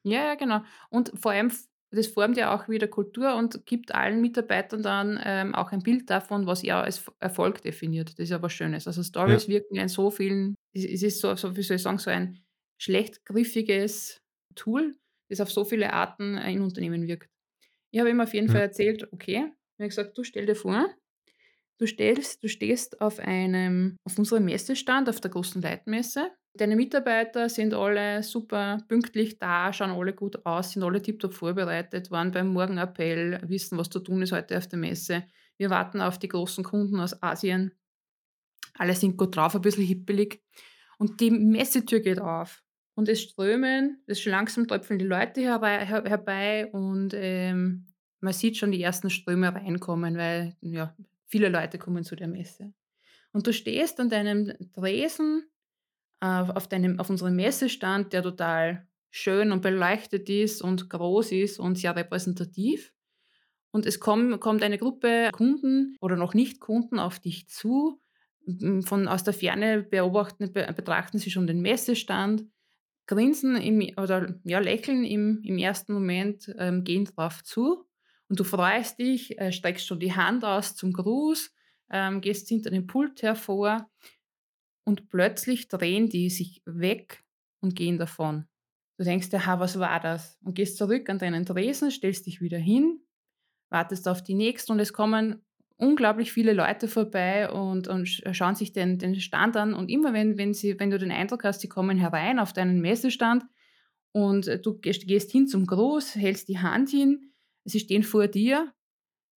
[0.04, 0.62] Ja, ja, genau.
[0.90, 1.50] Und vor allem
[1.90, 6.10] das formt ja auch wieder Kultur und gibt allen Mitarbeitern dann ähm, auch ein Bild
[6.10, 8.10] davon, was er als Erfolg definiert.
[8.14, 8.88] Das ist ja was Schönes.
[8.88, 9.52] Also Stories Ja.
[9.54, 12.40] wirken in so vielen, es es ist so, so, wie soll ich sagen, so ein
[12.78, 14.20] schlecht griffiges
[14.56, 14.96] Tool,
[15.28, 17.28] das auf so viele Arten äh, in Unternehmen wirkt.
[17.94, 18.62] Ich habe ihm auf jeden Fall Ja.
[18.64, 20.92] erzählt, okay, ich habe gesagt, du stell dir vor,
[21.78, 26.32] du stellst, du stehst auf einem, auf unserem Messestand, auf der großen Leitmesse.
[26.54, 32.10] Deine Mitarbeiter sind alle super pünktlich da, schauen alle gut aus, sind alle tiptop vorbereitet,
[32.10, 35.22] waren beim Morgenappell, wissen, was zu tun ist heute auf der Messe.
[35.56, 37.76] Wir warten auf die großen Kunden aus Asien.
[38.76, 40.42] Alle sind gut drauf, ein bisschen hippelig.
[40.98, 42.63] Und die Messetür geht auf.
[42.94, 47.86] Und es strömen, es schon langsam tröpfeln die Leute herbei, her, herbei und ähm,
[48.20, 52.72] man sieht schon die ersten Ströme reinkommen, weil ja, viele Leute kommen zu der Messe.
[53.32, 55.44] Und du stehst an deinem Tresen
[56.20, 61.58] äh, auf, deinem, auf unserem Messestand, der total schön und beleuchtet ist und groß ist
[61.58, 62.92] und sehr repräsentativ.
[63.70, 68.00] Und es kommt, kommt eine Gruppe Kunden oder noch nicht Kunden auf dich zu.
[68.82, 72.44] Von aus der Ferne beobachten, be, betrachten sie schon den Messestand,
[73.06, 77.84] grinsen im, oder ja, lächeln im, im ersten Moment, ähm, gehen drauf zu.
[78.28, 81.52] Und du freust dich, äh, streckst schon die Hand aus zum Gruß,
[81.90, 83.90] ähm, gehst hinter dem Pult hervor
[84.84, 87.22] und plötzlich drehen die sich weg
[87.60, 88.46] und gehen davon.
[88.96, 90.38] Du denkst dir, ha, was war das?
[90.42, 93.00] Und gehst zurück an deinen Tresen, stellst dich wieder hin,
[93.70, 95.44] wartest auf die nächsten und es kommen
[95.84, 99.74] unglaublich viele Leute vorbei und, und sch- schauen sich den, den Stand an.
[99.74, 102.80] Und immer wenn, wenn, sie, wenn du den Eindruck hast, sie kommen herein auf deinen
[102.80, 103.44] Messestand
[104.12, 107.32] und äh, du gehst, gehst hin zum Gruß, hältst die Hand hin,
[107.64, 108.72] sie stehen vor dir,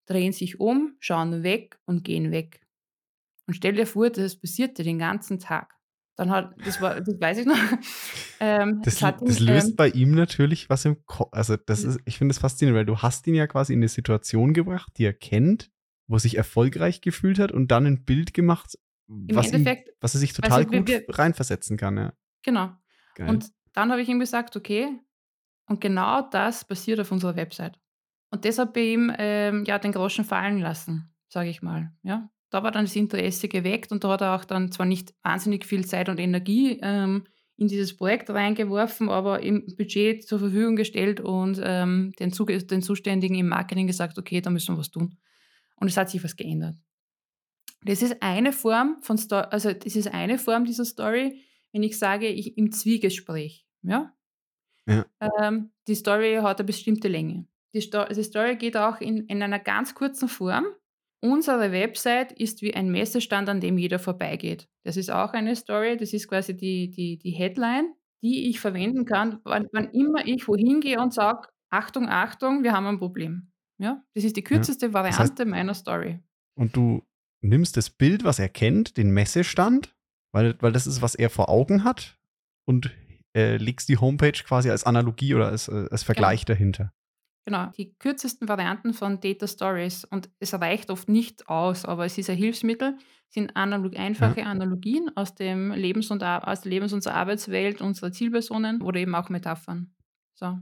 [0.05, 2.61] drehen sich um, schauen weg und gehen weg.
[3.47, 5.73] Und stell dir vor, das passierte den ganzen Tag.
[6.17, 7.57] Dann hat, das war, das weiß ich noch.
[8.39, 11.29] Ähm, Das, hat das ihn, löst ähm, bei ihm natürlich was im Kopf.
[11.31, 13.87] Also, das ist, ich finde es faszinierend, weil du hast ihn ja quasi in eine
[13.87, 15.71] Situation gebracht, die er kennt,
[16.07, 19.65] wo er sich erfolgreich gefühlt hat und dann ein Bild gemacht, was, ihm,
[20.01, 21.97] was er sich total also gut wir, reinversetzen kann.
[21.97, 22.13] Ja.
[22.43, 22.71] genau.
[23.15, 23.29] Geil.
[23.29, 24.89] Und dann habe ich ihm gesagt, okay,
[25.67, 27.79] und genau das passiert auf unserer Website.
[28.29, 31.91] Und deshalb bei ihm ähm, ja, den Groschen fallen lassen, sage ich mal.
[32.03, 32.29] Ja?
[32.49, 35.65] Da war dann das Interesse geweckt und da hat er auch dann zwar nicht wahnsinnig
[35.65, 37.25] viel Zeit und Energie ähm,
[37.57, 43.35] in dieses Projekt reingeworfen, aber im Budget zur Verfügung gestellt und ähm, den, den Zuständigen
[43.35, 45.17] im Marketing gesagt, okay, da müssen wir was tun.
[45.79, 46.75] Und es hat sich was geändert.
[47.83, 51.97] Das ist eine Form von Sto also das ist eine Form dieser Story, wenn ich
[51.97, 53.65] sage, ich im Zwiegespräch.
[53.83, 54.13] Ja?
[54.87, 55.05] Ja.
[55.39, 57.45] Ähm, die Story hat eine bestimmte Länge.
[57.73, 60.65] Die, Sto die Story geht auch in, in einer ganz kurzen Form.
[61.19, 64.69] Unsere Website ist wie ein Messestand, an dem jeder vorbeigeht.
[64.83, 69.05] Das ist auch eine Story, das ist quasi die, die, die Headline, die ich verwenden
[69.05, 73.51] kann, wann, wann immer ich wohin gehe und sage, Achtung, Achtung, wir haben ein Problem.
[73.77, 74.03] Ja?
[74.13, 74.47] Das ist die Ja.
[74.47, 76.19] kürzeste Das heißt, Variante meiner Story.
[76.55, 77.03] und du
[77.41, 79.95] nimmst das Bild, was er kennt, den Messestand,
[80.33, 82.17] weil, weil das ist, was er vor Augen hat,
[82.65, 82.91] und
[83.35, 86.05] äh, legst die Homepage quasi als Analogie oder als, äh, als Genau.
[86.05, 86.91] Vergleich dahinter.
[87.45, 90.03] Genau, die kürzesten Varianten von Data Stories.
[90.03, 92.97] Und es reicht oft nicht aus, aber es ist ein Hilfsmittel,
[93.29, 94.01] sind analog, Ja.
[94.01, 99.15] einfache Analogien aus, dem Lebens und, aus der Lebens- und Arbeitswelt unserer Zielpersonen oder eben
[99.15, 99.93] auch Metaphern.
[100.33, 100.57] So.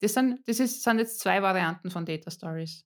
[0.00, 2.84] Das, sind, das ist, sind jetzt zwei Varianten von Data Stories.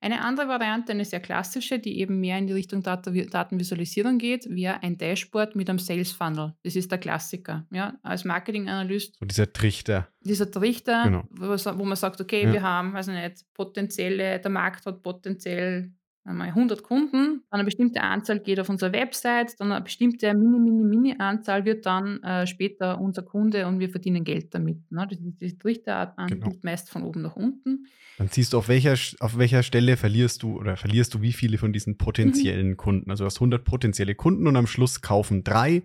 [0.00, 4.46] Eine andere Variante, eine sehr klassische, die eben mehr in die Richtung Data Datenvisualisierung geht,
[4.48, 6.54] wäre ein Dashboard mit einem Sales Funnel.
[6.62, 7.66] Das ist der Klassiker.
[7.72, 7.98] Ja?
[8.04, 10.06] Als Marketing-Analyst So dieser Trichter.
[10.20, 11.24] dieser Trichter, Genau.
[11.30, 12.52] wo, wo man sagt, okay, Ja.
[12.52, 15.92] wir haben, also nicht, potenzielle, der Markt hat potenziell
[16.28, 20.58] einmal 100 Kunden, dann eine bestimmte Anzahl geht auf unsere Website, dann eine bestimmte mini,
[20.60, 24.90] mini, mini Anzahl wird dann äh, später unser Kunde und wir verdienen Geld damit.
[24.90, 25.06] Ne?
[25.10, 26.48] Das ist die Trichterart, Genau.
[26.50, 27.86] geht meist von oben nach unten.
[28.18, 31.58] Dann siehst du, auf welcher, auf welcher Stelle verlierst du oder verlierst du wie viele
[31.58, 31.98] von diesen Mhm.
[31.98, 33.10] potenziellen Kunden.
[33.10, 35.82] Also du hast 100 potenzielle Kunden und am Schluss kaufen drei.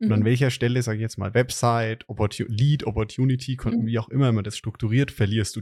[0.00, 0.24] Und an Mhm.
[0.24, 3.86] welcher Stelle, sage ich jetzt mal, Website, Opportu Lead, Opportunity, Mhm.
[3.86, 5.60] wie auch immer man das strukturiert, verlierst du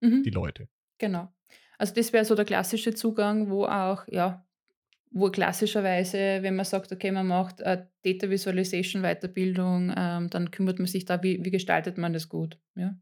[0.00, 0.22] Mhm.
[0.22, 0.68] die Leute.
[0.98, 1.32] Genau.
[1.80, 4.44] Also das wäre so der klassische Zugang, wo auch, ja,
[5.12, 10.78] wo klassischerweise, wenn man sagt, okay, man macht äh, Data Visualization Weiterbildung, ähm, dann kümmert
[10.78, 12.58] man sich da, wie, wie gestaltet man das gut.
[12.76, 12.94] Ja?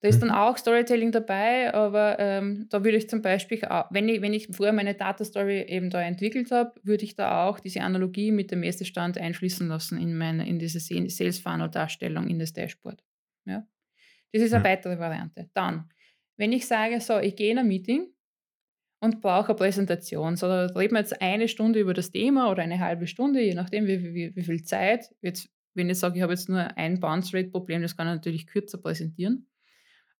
[0.00, 0.34] Da ist dann Mhm.
[0.34, 4.46] auch Storytelling dabei, aber ähm, da würde ich zum Beispiel, auch, wenn ich, wenn ich
[4.46, 8.52] vorher meine Data Story eben da entwickelt habe, würde ich da auch diese Analogie mit
[8.52, 13.02] dem Messestand einfließen lassen in, meine, in diese Se- Sales Funnel Darstellung in das Dashboard.
[13.44, 13.66] Ja?
[14.32, 15.50] Das ist eine weitere Variante.
[15.52, 15.88] Dann,
[16.42, 18.12] wenn ich sage, so, ich gehe in ein Meeting
[19.00, 22.64] und brauche eine Präsentation, so, da reden wir jetzt eine Stunde über das Thema oder
[22.64, 25.14] eine halbe Stunde, je nachdem, wie, wie, wie viel Zeit.
[25.20, 28.14] Jetzt, wenn ich sage, ich habe jetzt nur ein Bounce Rate Problem, das kann ich
[28.14, 29.46] natürlich kürzer präsentieren.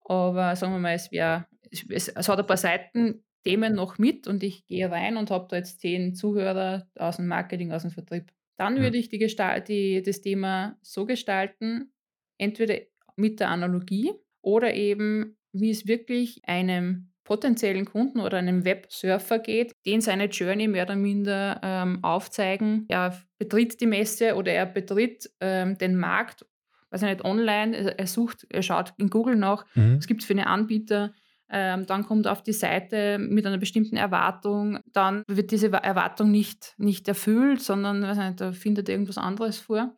[0.04, 4.28] Aber sagen wir mal, es wäre, es, es hat ein paar Seiten, Themen noch mit
[4.28, 7.90] und ich gehe rein und habe da jetzt zehn Zuhörer aus dem Marketing, aus dem
[7.90, 8.30] Vertrieb.
[8.56, 8.82] Dann Ja.
[8.84, 11.92] würde ich die Gestalt, die, das Thema so gestalten,
[12.38, 12.76] entweder
[13.16, 19.72] mit der Analogie oder eben, wie es wirklich einem potenziellen Kunden oder einem Websurfer geht,
[19.86, 22.84] den seine Journey mehr oder minder ähm, aufzeigen.
[22.88, 26.44] Er betritt die Messe oder er betritt ähm, den Markt,
[26.90, 29.96] weiß ich nicht, online, er, sucht, er schaut in Google nach, Mhm.
[29.98, 31.12] was gibt es für einen Anbieter,
[31.48, 35.78] ähm, dann kommt er auf die Seite mit einer bestimmten Erwartung, dann wird diese Wa-
[35.78, 39.94] Erwartung nicht, nicht erfüllt, sondern weiß nicht, da findet irgendwas anderes vor.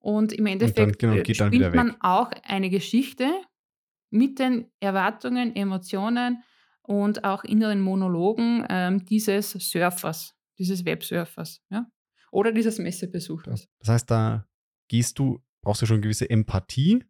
[0.00, 1.96] Und im Endeffekt genau, äh, geht dann spinnt wieder man weg.
[2.00, 3.26] auch eine Geschichte
[4.10, 6.42] mit den Erwartungen, Emotionen
[6.82, 11.86] und auch inneren Monologen ähm, dieses Surfers, dieses Websurfers, ja?
[12.30, 13.68] Oder dieses Messebesuchers.
[13.80, 14.46] Das heißt, da
[14.88, 17.04] gehst du, brauchst du schon gewisse Empathie,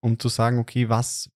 [0.00, 1.30] um zu sagen, okay, was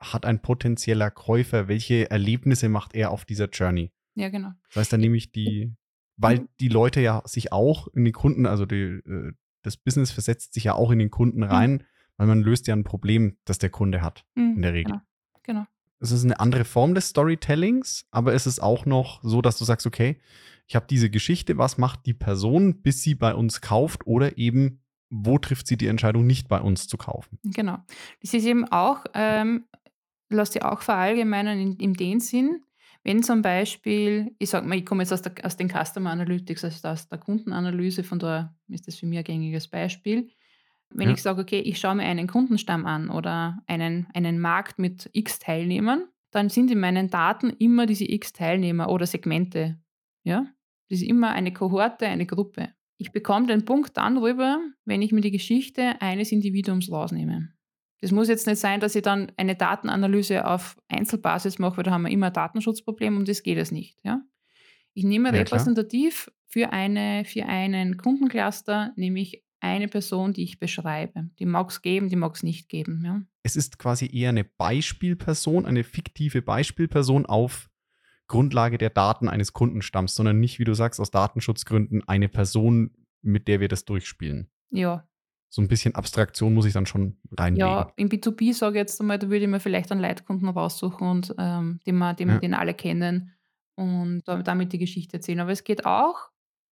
[0.00, 3.92] hat ein potenzieller Käufer, welche Erlebnisse macht er auf dieser Journey?
[4.14, 4.50] Ja, genau.
[4.68, 5.72] Das heißt, dann nehme ich die,
[6.16, 6.48] weil Mhm.
[6.58, 10.64] die Leute ja sich auch in den Kunden, also die, äh, das Business versetzt sich
[10.64, 11.84] ja auch in den Kunden rein,
[12.20, 14.92] weil man löst ja ein Problem, das der Kunde hat, Mhm, in der Regel.
[14.92, 15.02] Genau.
[15.42, 15.66] genau.
[16.00, 19.64] Es ist eine andere Form des Storytellings, aber es ist auch noch so, dass du
[19.64, 20.20] sagst, okay,
[20.66, 24.82] ich habe diese Geschichte, was macht die Person, bis sie bei uns kauft oder eben,
[25.08, 27.38] wo trifft sie die Entscheidung, nicht bei uns zu kaufen?
[27.42, 27.78] Genau.
[28.20, 29.64] Das ist eben auch, ähm,
[30.28, 32.62] lass dich auch verallgemeinern in, in dem Sinn,
[33.02, 36.64] wenn zum Beispiel, ich sag mal, ich komme jetzt aus, der, aus den Customer Analytics,
[36.64, 40.28] also aus der Kundenanalyse, von daher ist das für mich ein gängiges Beispiel.
[40.92, 41.14] Wenn Ja.
[41.14, 45.38] ich sage, okay, ich schaue mir einen Kundenstamm an oder einen, einen Markt mit x
[45.38, 49.78] Teilnehmern, dann sind in meinen Daten immer diese x Teilnehmer oder Segmente.
[50.24, 50.46] Ja?
[50.88, 52.70] Das ist immer eine Kohorte, eine Gruppe.
[52.98, 57.48] Ich bekomme den Punkt dann rüber, wenn ich mir die Geschichte eines Individuums rausnehme.
[58.02, 61.90] Das muss jetzt nicht sein, dass ich dann eine Datenanalyse auf Einzelbasis mache, weil da
[61.92, 63.98] haben wir immer ein Datenschutzproblem und das geht es nicht.
[64.04, 64.22] Ja?
[64.94, 65.42] Ich nehme Ja, klar.
[65.44, 71.28] repräsentativ für, eine, für einen Kundencluster, nehme ich eine Person, die ich beschreibe.
[71.38, 73.02] Die mag es geben, die mag es nicht geben.
[73.04, 73.22] Ja?
[73.42, 77.68] Es ist quasi eher eine Beispielperson, eine fiktive Beispielperson auf
[78.26, 82.90] Grundlage der Daten eines Kundenstamms, sondern nicht, wie du sagst, aus Datenschutzgründen eine Person,
[83.22, 84.50] mit der wir das durchspielen.
[84.70, 85.06] Ja,
[85.48, 87.68] So ein bisschen Abstraktion muss ich dann schon reinlegen.
[87.68, 91.08] ja, im B2B sage ich jetzt einmal, da würde ich mir vielleicht einen Leitkunden raussuchen
[91.08, 92.38] und ähm, den, wir, den, Ja.
[92.38, 93.32] den alle kennen
[93.74, 95.40] und da- damit die Geschichte erzählen.
[95.40, 96.30] Aber es geht auch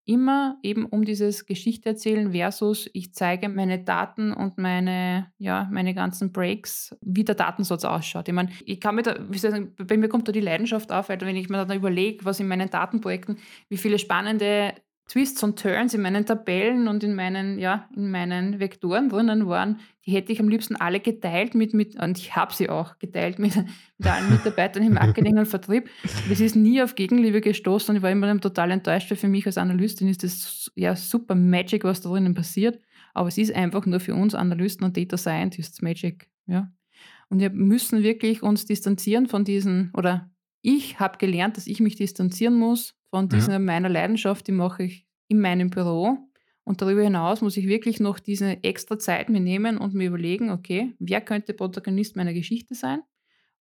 [0.09, 5.95] immer eben um dieses Geschichte erzählen versus ich zeige meine Daten und meine, ja, meine
[5.95, 8.27] ganzen Breaks, wie der Datensatz ausschaut.
[8.27, 11.21] Ich meine, ich kann mir da, sagen, bei mir kommt da die Leidenschaft auf, weil
[11.21, 14.73] wenn ich mir dann überlege, was in meinen Datenprojekten, wie viele spannende
[15.09, 19.81] Twists und Turns in meinen Tabellen und in meinen, ja, in meinen Vektoren drinnen waren,
[20.05, 23.39] die hätte ich am liebsten alle geteilt mit, mit und ich habe sie auch geteilt
[23.39, 25.89] mit, mit allen Mitarbeitern im Marketing und Vertrieb.
[26.29, 29.47] Das ist nie auf Gegenliebe gestoßen und ich war immer total enttäuscht, weil für mich
[29.47, 32.79] als Analystin ist das ja super Magic, was da drinnen passiert.
[33.15, 36.29] Aber es ist einfach nur für uns Analysten und Data Scientists Magic.
[36.47, 36.71] Ja.
[37.31, 41.97] Und wir müssen wirklich uns distanzieren von diesen, oder ich habe gelernt, dass ich mich
[41.97, 43.37] distanzieren muss von Ja.
[43.37, 46.19] dieser meiner Leidenschaft, die mache ich in meinem Büro.
[46.65, 50.51] Und darüber hinaus muss ich wirklich noch diese extra Zeit mir nehmen und mir überlegen,
[50.51, 53.01] okay, wer könnte Protagonist meiner Geschichte sein?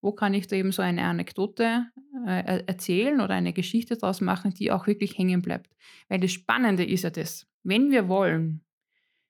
[0.02, 1.86] Wo kann ich da eben so eine Anekdote
[2.28, 5.74] äh, er- erzählen oder eine Geschichte daraus machen, die auch wirklich hängen bleibt?
[6.10, 8.64] Weil das Spannende ist ja das, wenn wir wollen,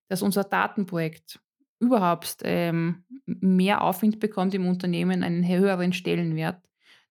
[0.10, 1.40] dass unser Datenprojekt
[1.80, 6.64] überhaupt ähm, mehr Aufwind bekommt im Unternehmen, einen höheren Stellenwert,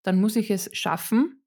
[0.03, 1.43] dann muss ich es schaffen,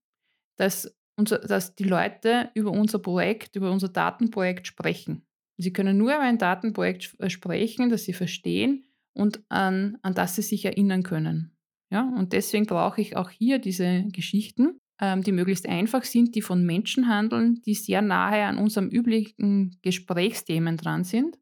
[0.56, 0.95] dass,
[1.26, 5.26] dass die Leute über unser Projekt, über unser Datenprojekt sprechen.
[5.58, 10.36] Sie können nur über ein Datenprojekt äh, sprechen, das sie verstehen und an, an das
[10.36, 11.58] sie sich erinnern können.
[11.92, 12.12] Ja?
[12.18, 16.66] Und deswegen brauche ich auch hier diese Geschichten, ähm, die möglichst einfach sind, die von
[16.66, 21.38] Menschen handeln, die sehr nahe an unserem üblichen Gesprächsthemen dran sind,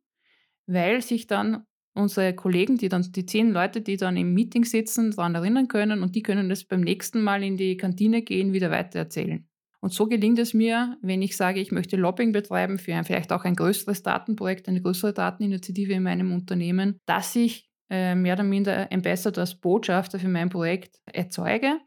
[0.66, 5.12] weil sich dann unsere Kollegen, die dann, die zehn Leute, die dann im Meeting sitzen,
[5.12, 8.72] daran erinnern können und die können das beim nächsten Mal in die Kantine gehen, wieder
[8.72, 9.48] weitererzählen.
[9.80, 13.32] Und so gelingt es mir, wenn ich sage, ich möchte Lobbying betreiben für ein, vielleicht
[13.32, 18.44] auch ein größeres Datenprojekt, eine größere Dateninitiative in meinem Unternehmen, dass ich äh, mehr oder
[18.44, 21.80] minder Ambassadors, Botschafter für mein Projekt erzeuge,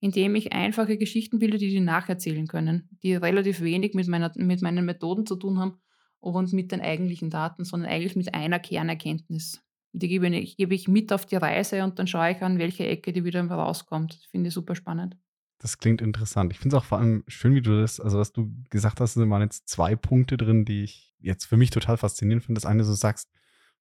[0.00, 4.60] indem ich einfache Geschichten bilde, die die nacherzählen können, die relativ wenig mit, meiner, mit
[4.60, 5.78] meinen Methoden zu tun haben
[6.20, 9.62] und mit den eigentlichen Daten, sondern eigentlich mit einer Kernerkenntnis.
[9.92, 12.86] Die gebe ich, gebe ich mit auf die Reise und dann schaue ich an, welche
[12.86, 14.14] Ecke die wieder rauskommt.
[14.14, 15.16] Das finde ich super spannend.
[15.58, 16.52] Das klingt interessant.
[16.52, 19.14] Ich finde es auch vor allem schön, wie du das, also was du gesagt hast,
[19.14, 22.60] sind waren jetzt zwei Punkte drin, die ich jetzt für mich total faszinierend finde.
[22.60, 23.30] Das eine, so sagst,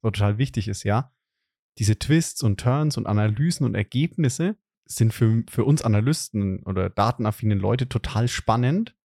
[0.01, 1.11] was total wichtig ist, ja.
[1.77, 7.59] diese Twists und Turns und Analysen und Ergebnisse sind für, für uns Analysten oder datenaffinen
[7.59, 8.95] Leute total spannend,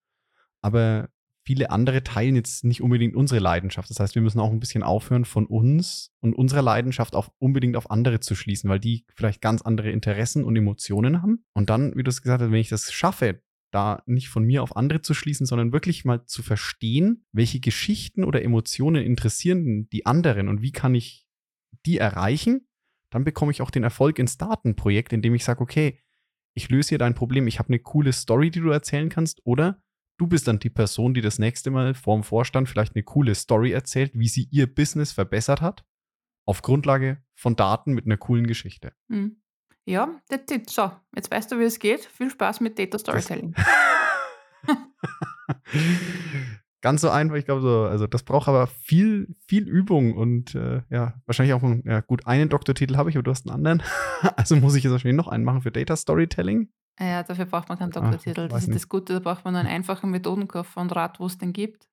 [0.60, 1.10] aber
[1.50, 3.90] viele andere teilen jetzt nicht unbedingt unsere Leidenschaft.
[3.90, 7.74] Das heißt, wir müssen auch ein bisschen aufhören, von uns und unserer Leidenschaft auf, unbedingt
[7.74, 11.44] auf andere zu schließen, weil die vielleicht ganz andere Interessen und Emotionen haben.
[11.52, 14.62] Und dann, wie du es gesagt hast, wenn ich das schaffe, da nicht von mir
[14.62, 20.06] auf andere zu schließen, sondern wirklich mal zu verstehen, welche Geschichten oder Emotionen interessieren die
[20.06, 21.26] anderen und wie kann ich
[21.84, 22.68] die erreichen,
[23.10, 25.98] dann bekomme ich auch den Erfolg ins Datenprojekt, indem ich sage, okay,
[26.54, 29.82] ich löse hier dein Problem, ich habe eine coole Story, die du erzählen kannst, oder
[30.20, 33.72] du bist dann die Person, die das nächste Mal vorm Vorstand vielleicht eine coole Story
[33.72, 35.82] erzählt, wie sie ihr Business verbessert hat,
[36.44, 38.92] auf Grundlage von Daten mit einer coolen Geschichte.
[39.08, 39.40] Mhm.
[39.86, 40.68] Ja, that's it.
[40.68, 42.04] So, jetzt weißt du, wie es geht.
[42.04, 43.54] Viel Spaß mit Data Storytelling.
[46.82, 50.82] Ganz so einfach, ich glaube so, also das braucht aber viel, viel Übung und äh,
[50.90, 53.82] ja, wahrscheinlich auch, ja gut, einen Doktortitel habe ich, aber du hast einen anderen.
[54.36, 56.70] also muss ich jetzt wahrscheinlich noch einen machen für Data Storytelling.
[56.98, 58.42] Ja, dafür braucht man keinen ah, Doktortitel.
[58.46, 58.76] Ach, das ist nicht.
[58.76, 61.88] das Gute, da braucht man einen einfachen Methodenkoffer und Rat, wo es den gibt.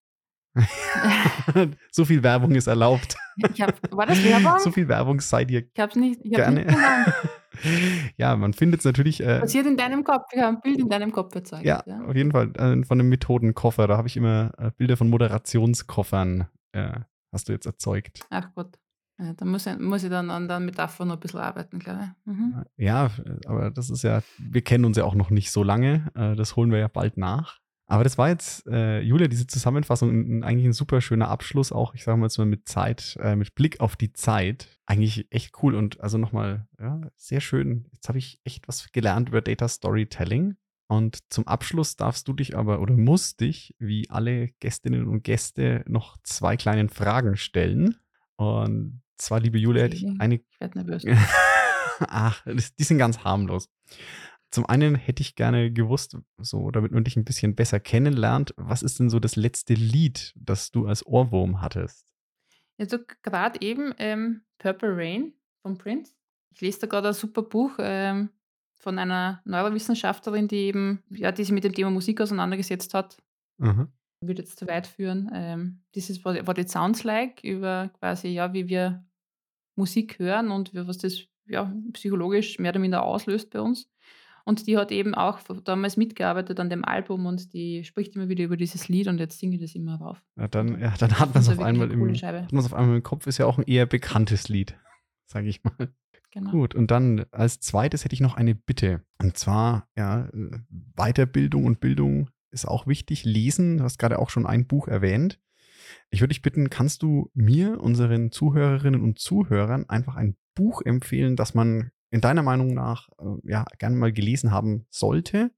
[1.92, 3.16] so viel Werbung ist erlaubt.
[3.54, 4.58] Ich hab, war das Werbung?
[4.58, 5.60] So viel Werbung seid ihr.
[5.72, 6.20] Ich hab's nicht.
[6.24, 6.66] Ich gerne.
[6.66, 6.76] Nicht
[8.18, 9.22] ja, man findet es natürlich.
[9.22, 10.26] Äh, Passiert in deinem Kopf.
[10.32, 11.64] Ich habe ein Bild in deinem Kopf erzeugt.
[11.64, 12.02] Ja, ja.
[12.04, 12.52] auf jeden Fall.
[12.56, 13.86] Äh, von einem Methodenkoffer.
[13.86, 16.48] Da habe ich immer äh, Bilder von Moderationskoffern.
[16.72, 18.22] Äh, hast du jetzt erzeugt.
[18.32, 18.80] Ach Gott.
[19.20, 22.04] Ja, da muss ich, muss ich dann an der Metapher noch ein bisschen arbeiten, glaube
[22.04, 22.34] ich.
[22.34, 22.64] Mhm.
[22.78, 23.10] Ja,
[23.46, 26.12] aber das ist ja, wir kennen uns ja auch noch nicht so lange.
[26.14, 27.60] Äh, das holen wir ja bald nach.
[27.90, 32.04] Aber das war jetzt, äh, Julia, diese Zusammenfassung, eigentlich ein super schöner Abschluss, auch ich
[32.04, 34.78] sage mal so mit Zeit, äh, mit Blick auf die Zeit.
[34.86, 37.88] Eigentlich echt cool und also nochmal, ja, sehr schön.
[37.94, 40.58] Jetzt habe ich echt was gelernt über Data Storytelling.
[40.90, 45.84] Und zum Abschluss darfst du dich aber oder musst dich, wie alle Gästinnen und Gäste,
[45.88, 47.96] noch zwei kleinen Fragen stellen.
[48.36, 50.36] Und zwar, liebe Julia, hätte ich eine.
[50.36, 51.04] Ich werde nervös.
[52.00, 53.70] Ach, die sind ganz harmlos.
[54.50, 58.82] Zum einen hätte ich gerne gewusst, so damit man dich ein bisschen besser kennenlernt, was
[58.82, 62.08] ist denn so das letzte Lied, das du als Ohrwurm hattest?
[62.78, 66.14] Also gerade eben ähm, Purple Rain von Prince.
[66.52, 68.30] Ich lese da gerade ein super Buch ähm,
[68.76, 73.18] von einer Neurowissenschaftlerin, die eben, ja, die sich mit dem Thema Musik auseinandergesetzt hat.
[73.58, 73.90] Mhm.
[74.22, 75.30] Würde jetzt zu weit führen.
[75.34, 79.06] Ähm, this is what, what it sounds like, über quasi, ja, wie wir
[79.78, 83.90] Musik hören und was das ja, psychologisch mehr oder minder auslöst bei uns.
[84.46, 88.46] Und die hat eben auch damals mitgearbeitet an dem Album und die spricht immer wieder
[88.46, 90.24] über dieses Lied und jetzt singe ich das immer rauf.
[90.38, 92.10] Ja, dann, ja, dann hat man es auf, einmal im,
[92.58, 94.78] auf einmal im Kopf, ist ja auch ein eher bekanntes Lied,
[95.26, 95.94] sage ich mal.
[96.32, 96.52] Genau.
[96.52, 99.04] Gut, und dann als zweites hätte ich noch eine Bitte.
[99.22, 100.30] Und zwar, ja,
[100.96, 103.26] Weiterbildung und Bildung ist auch wichtig.
[103.26, 105.40] Lesen, du hast gerade auch schon ein Buch erwähnt.
[106.10, 111.36] Ich würde dich bitten, kannst du mir, unseren Zuhörerinnen und Zuhörern, einfach ein Buch empfehlen,
[111.36, 115.52] das man in deiner Meinung nach äh, ja gerne mal gelesen haben sollte.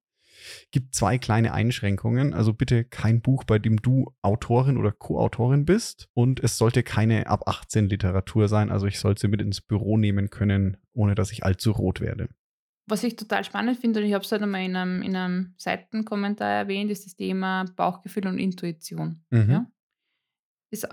[0.72, 2.34] Gibt zwei kleine Einschränkungen.
[2.34, 6.10] Also bitte kein Buch, bei dem du Autorin oder Co-Autorin bist.
[6.14, 8.72] Und es sollte keine ab 18 Literatur sein.
[8.72, 12.30] Also ich sollte sie mit ins Büro nehmen können, ohne dass ich allzu rot werde.
[12.88, 15.54] Was ich total spannend finde, und ich habe es halt einmal in einem, in einem
[15.58, 19.24] Seitenkommentar erwähnt, ist das Thema Bauchgefühl und Intuition.
[19.30, 19.52] Mhm.
[19.52, 19.72] Ja?
[20.70, 20.88] Ist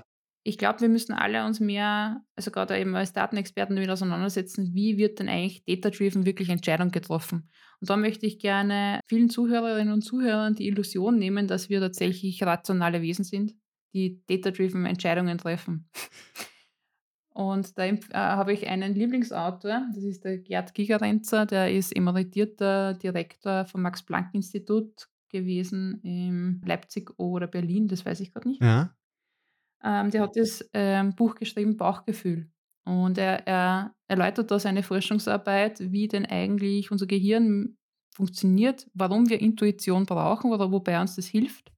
[0.47, 4.97] ich glaube, wir müssen alle uns mehr, also gerade eben als Datenexperten damit auseinandersetzen, wie
[4.97, 7.51] wird denn eigentlich Data-Driven wirklich Entscheidung getroffen?
[7.81, 12.41] Und da möchte ich gerne vielen Zuhörerinnen und Zuhörern die Illusion nehmen, dass wir tatsächlich
[12.45, 13.55] rationale Wesen sind,
[13.93, 15.91] die Data-Driven Entscheidungen treffen.
[17.31, 22.95] Und da äh, habe ich einen Lieblingsautor, das ist der Gerd Gigerenzer, der ist emeritierter
[22.95, 28.63] Direktor vom Max-Planck-Institut gewesen in Leipzig oder Berlin, das weiß ich gerade nicht.
[28.63, 28.95] Ja.
[29.85, 32.51] Ähm, der hat das ähm, Buch geschrieben, Bauchgefühl.
[32.85, 37.77] Und er, er erläutert da seine Forschungsarbeit, wie denn eigentlich unser Gehirn
[38.15, 41.73] funktioniert, warum wir Intuition brauchen oder wobei uns das hilft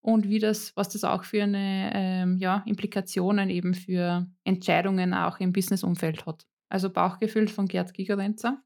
[0.00, 5.40] und wie das, was das auch für eine ähm, ja, Implikationen eben für Entscheidungen auch
[5.40, 6.46] im Businessumfeld hat.
[6.68, 8.62] Also Bauchgefühl von Gerd Gigerenzer.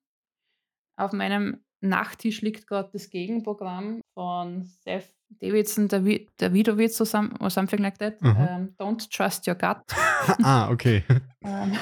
[0.97, 7.81] Auf meinem Nachttisch liegt gerade das Gegenprogramm von Seth Davidson, Davidowitz or, some, or something
[7.81, 8.21] like that.
[8.21, 8.31] Mhm.
[8.31, 9.79] Um, ähm, don't trust your gut.
[10.43, 11.03] ah, okay.
[11.41, 11.73] um,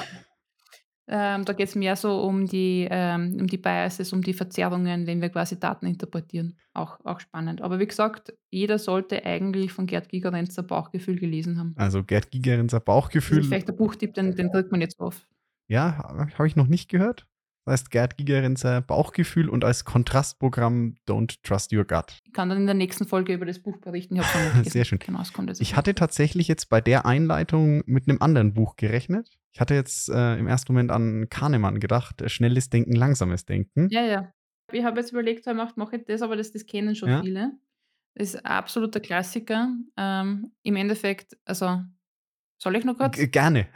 [1.09, 5.07] ähm, da geht es mehr so um die, ähm, um die Biases, um die Verzerrungen,
[5.07, 6.57] wenn wir quasi Daten interpretieren.
[6.75, 7.63] Auch, auch spannend.
[7.63, 11.75] Aber wie gesagt, jeder sollte eigentlich von Gerd Gigerenzer Bauchgefühl gelesen haben.
[11.77, 13.43] Also Gerd Gigerenzer Bauchgefühl.
[13.43, 15.27] Vielleicht der Buchtipp, den, den drückt man jetzt auf.
[15.67, 15.99] Ja,
[16.37, 17.27] habe ich noch nicht gehört.
[17.69, 22.19] Das heißt Gerd Gigerenzer Bauchgefühl und als Kontrastprogramm Don't Trust Your Gut.
[22.25, 24.17] Ich kann dann in der nächsten Folge über das Buch berichten.
[24.17, 24.23] Ich
[24.73, 24.99] Sehr schön.
[24.99, 25.21] Genau,
[25.59, 29.39] ich hatte tatsächlich jetzt bei der Einleitung mit einem anderen Buch gerechnet.
[29.53, 33.89] Ich hatte jetzt äh, im ersten Moment an Kahnemann gedacht, schnelles Denken, langsames Denken.
[33.91, 34.33] Ja, ja.
[34.73, 37.21] Ich habe jetzt überlegt, mache mach ich das, aber das, das kennen schon ja.
[37.21, 37.53] viele.
[38.15, 39.75] Das ist ein absoluter Klassiker.
[39.99, 41.83] Ähm, Im Endeffekt, also
[42.57, 43.15] soll ich noch kurz?
[43.15, 43.67] G gerne.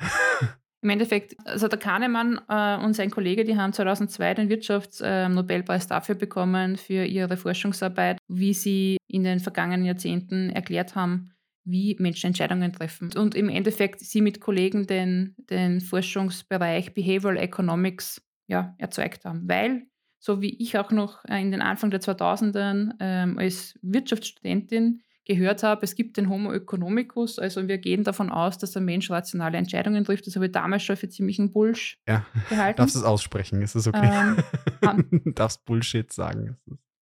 [0.83, 5.89] Im Endeffekt, also der Kahnemann äh, und sein Kollege, die haben 2002 den Wirtschaftsnobelpreis äh,
[5.89, 11.31] dafür bekommen, für ihre Forschungsarbeit, wie sie in den vergangenen Jahrzehnten erklärt haben,
[11.65, 13.11] wie Menschen Entscheidungen treffen.
[13.17, 19.49] Und im Endeffekt sie mit Kollegen den, den Forschungsbereich Behavioral Economics ja, erzeugt haben.
[19.49, 19.87] Weil,
[20.19, 25.63] so wie ich auch noch äh, in den Anfang der 2000ern ähm, als Wirtschaftsstudentin gehört
[25.63, 29.59] habe, es gibt den Homo economicus, also wir gehen davon aus, dass der Mensch rationale
[29.59, 30.27] Entscheidungen trifft.
[30.27, 32.27] Das habe ich damals schon für ziemlichen Bullsh ja.
[32.49, 32.79] gehalten.
[32.79, 34.37] Darfst du es aussprechen, ist es okay?
[34.83, 36.57] Ähm, Darfst Bullshit sagen.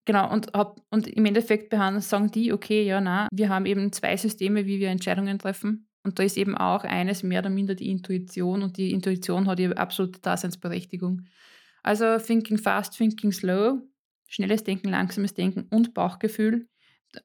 [0.05, 4.17] Genau, und, hab, und im Endeffekt sagen die, okay, ja, na, wir haben eben zwei
[4.17, 5.89] Systeme, wie wir Entscheidungen treffen.
[6.03, 9.61] Und da ist eben auch eines mehr oder minder die Intuition und die Intuition hat
[9.61, 11.27] ihre absolute Daseinsberechtigung.
[11.83, 13.83] Also Thinking Fast, Thinking Slow,
[14.27, 16.67] schnelles Denken, langsames Denken und Bauchgefühl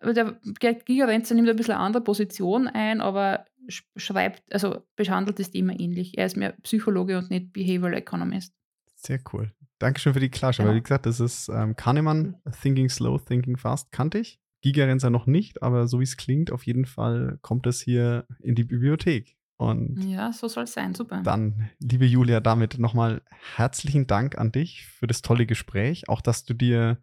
[0.02, 0.38] der
[0.74, 6.18] Gigerenzer nimmt ein bisschen eine andere Position ein, aber schreibt, also behandelt das Thema ähnlich.
[6.18, 8.54] Er ist mehr Psychologe und nicht Behavioral Economist.
[8.96, 9.52] Sehr cool.
[9.80, 10.72] Dankeschön für die Klarstellung.
[10.72, 10.80] Genau.
[10.80, 14.40] Wie gesagt, das ist ähm, Kahnemann, Thinking Slow, Thinking Fast, kannte ich.
[14.62, 18.56] Gigerenzer noch nicht, aber so wie es klingt, auf jeden Fall kommt es hier in
[18.56, 19.36] die Bibliothek.
[19.58, 21.22] Und ja, so soll es sein, super.
[21.24, 23.22] Dann, liebe Julia, damit nochmal
[23.56, 26.10] herzlichen Dank an dich für das tolle Gespräch.
[26.10, 26.98] Auch, dass du dir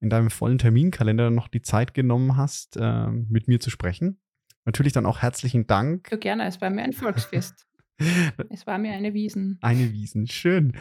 [0.00, 4.20] in deinem vollen Terminkalender noch die Zeit genommen hast, äh, mit mir zu sprechen.
[4.64, 6.08] Natürlich dann auch herzlichen Dank.
[6.10, 7.66] So gerne, es war mir ein Volksfest.
[8.50, 9.58] es war mir eine Wiesen.
[9.62, 10.72] Eine Wiesen, schön.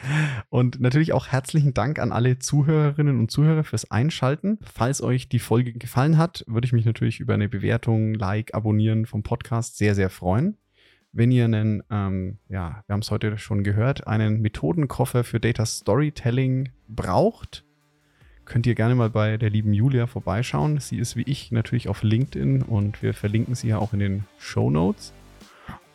[0.49, 4.59] Und natürlich auch herzlichen Dank an alle Zuhörerinnen und Zuhörer fürs Einschalten.
[4.61, 9.05] Falls euch die Folge gefallen hat, würde ich mich natürlich über eine Bewertung, Like, Abonnieren
[9.05, 10.57] vom Podcast sehr, sehr freuen.
[11.11, 15.66] Wenn ihr einen, ähm, ja, wir haben es heute schon gehört, einen Methodenkoffer für Data
[15.66, 17.64] Storytelling braucht,
[18.46, 20.80] könnt ihr gerne mal bei der lieben Julia vorbeischauen.
[20.80, 24.24] Sie ist wie ich natürlich auf LinkedIn und wir verlinken sie ja auch in den
[24.38, 25.14] Show Notes.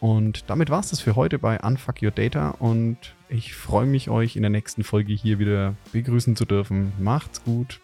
[0.00, 2.96] Und damit war es das für heute bei Unfuck Your Data und
[3.28, 6.92] ich freue mich, euch in der nächsten Folge hier wieder begrüßen zu dürfen.
[6.98, 7.80] Macht's gut.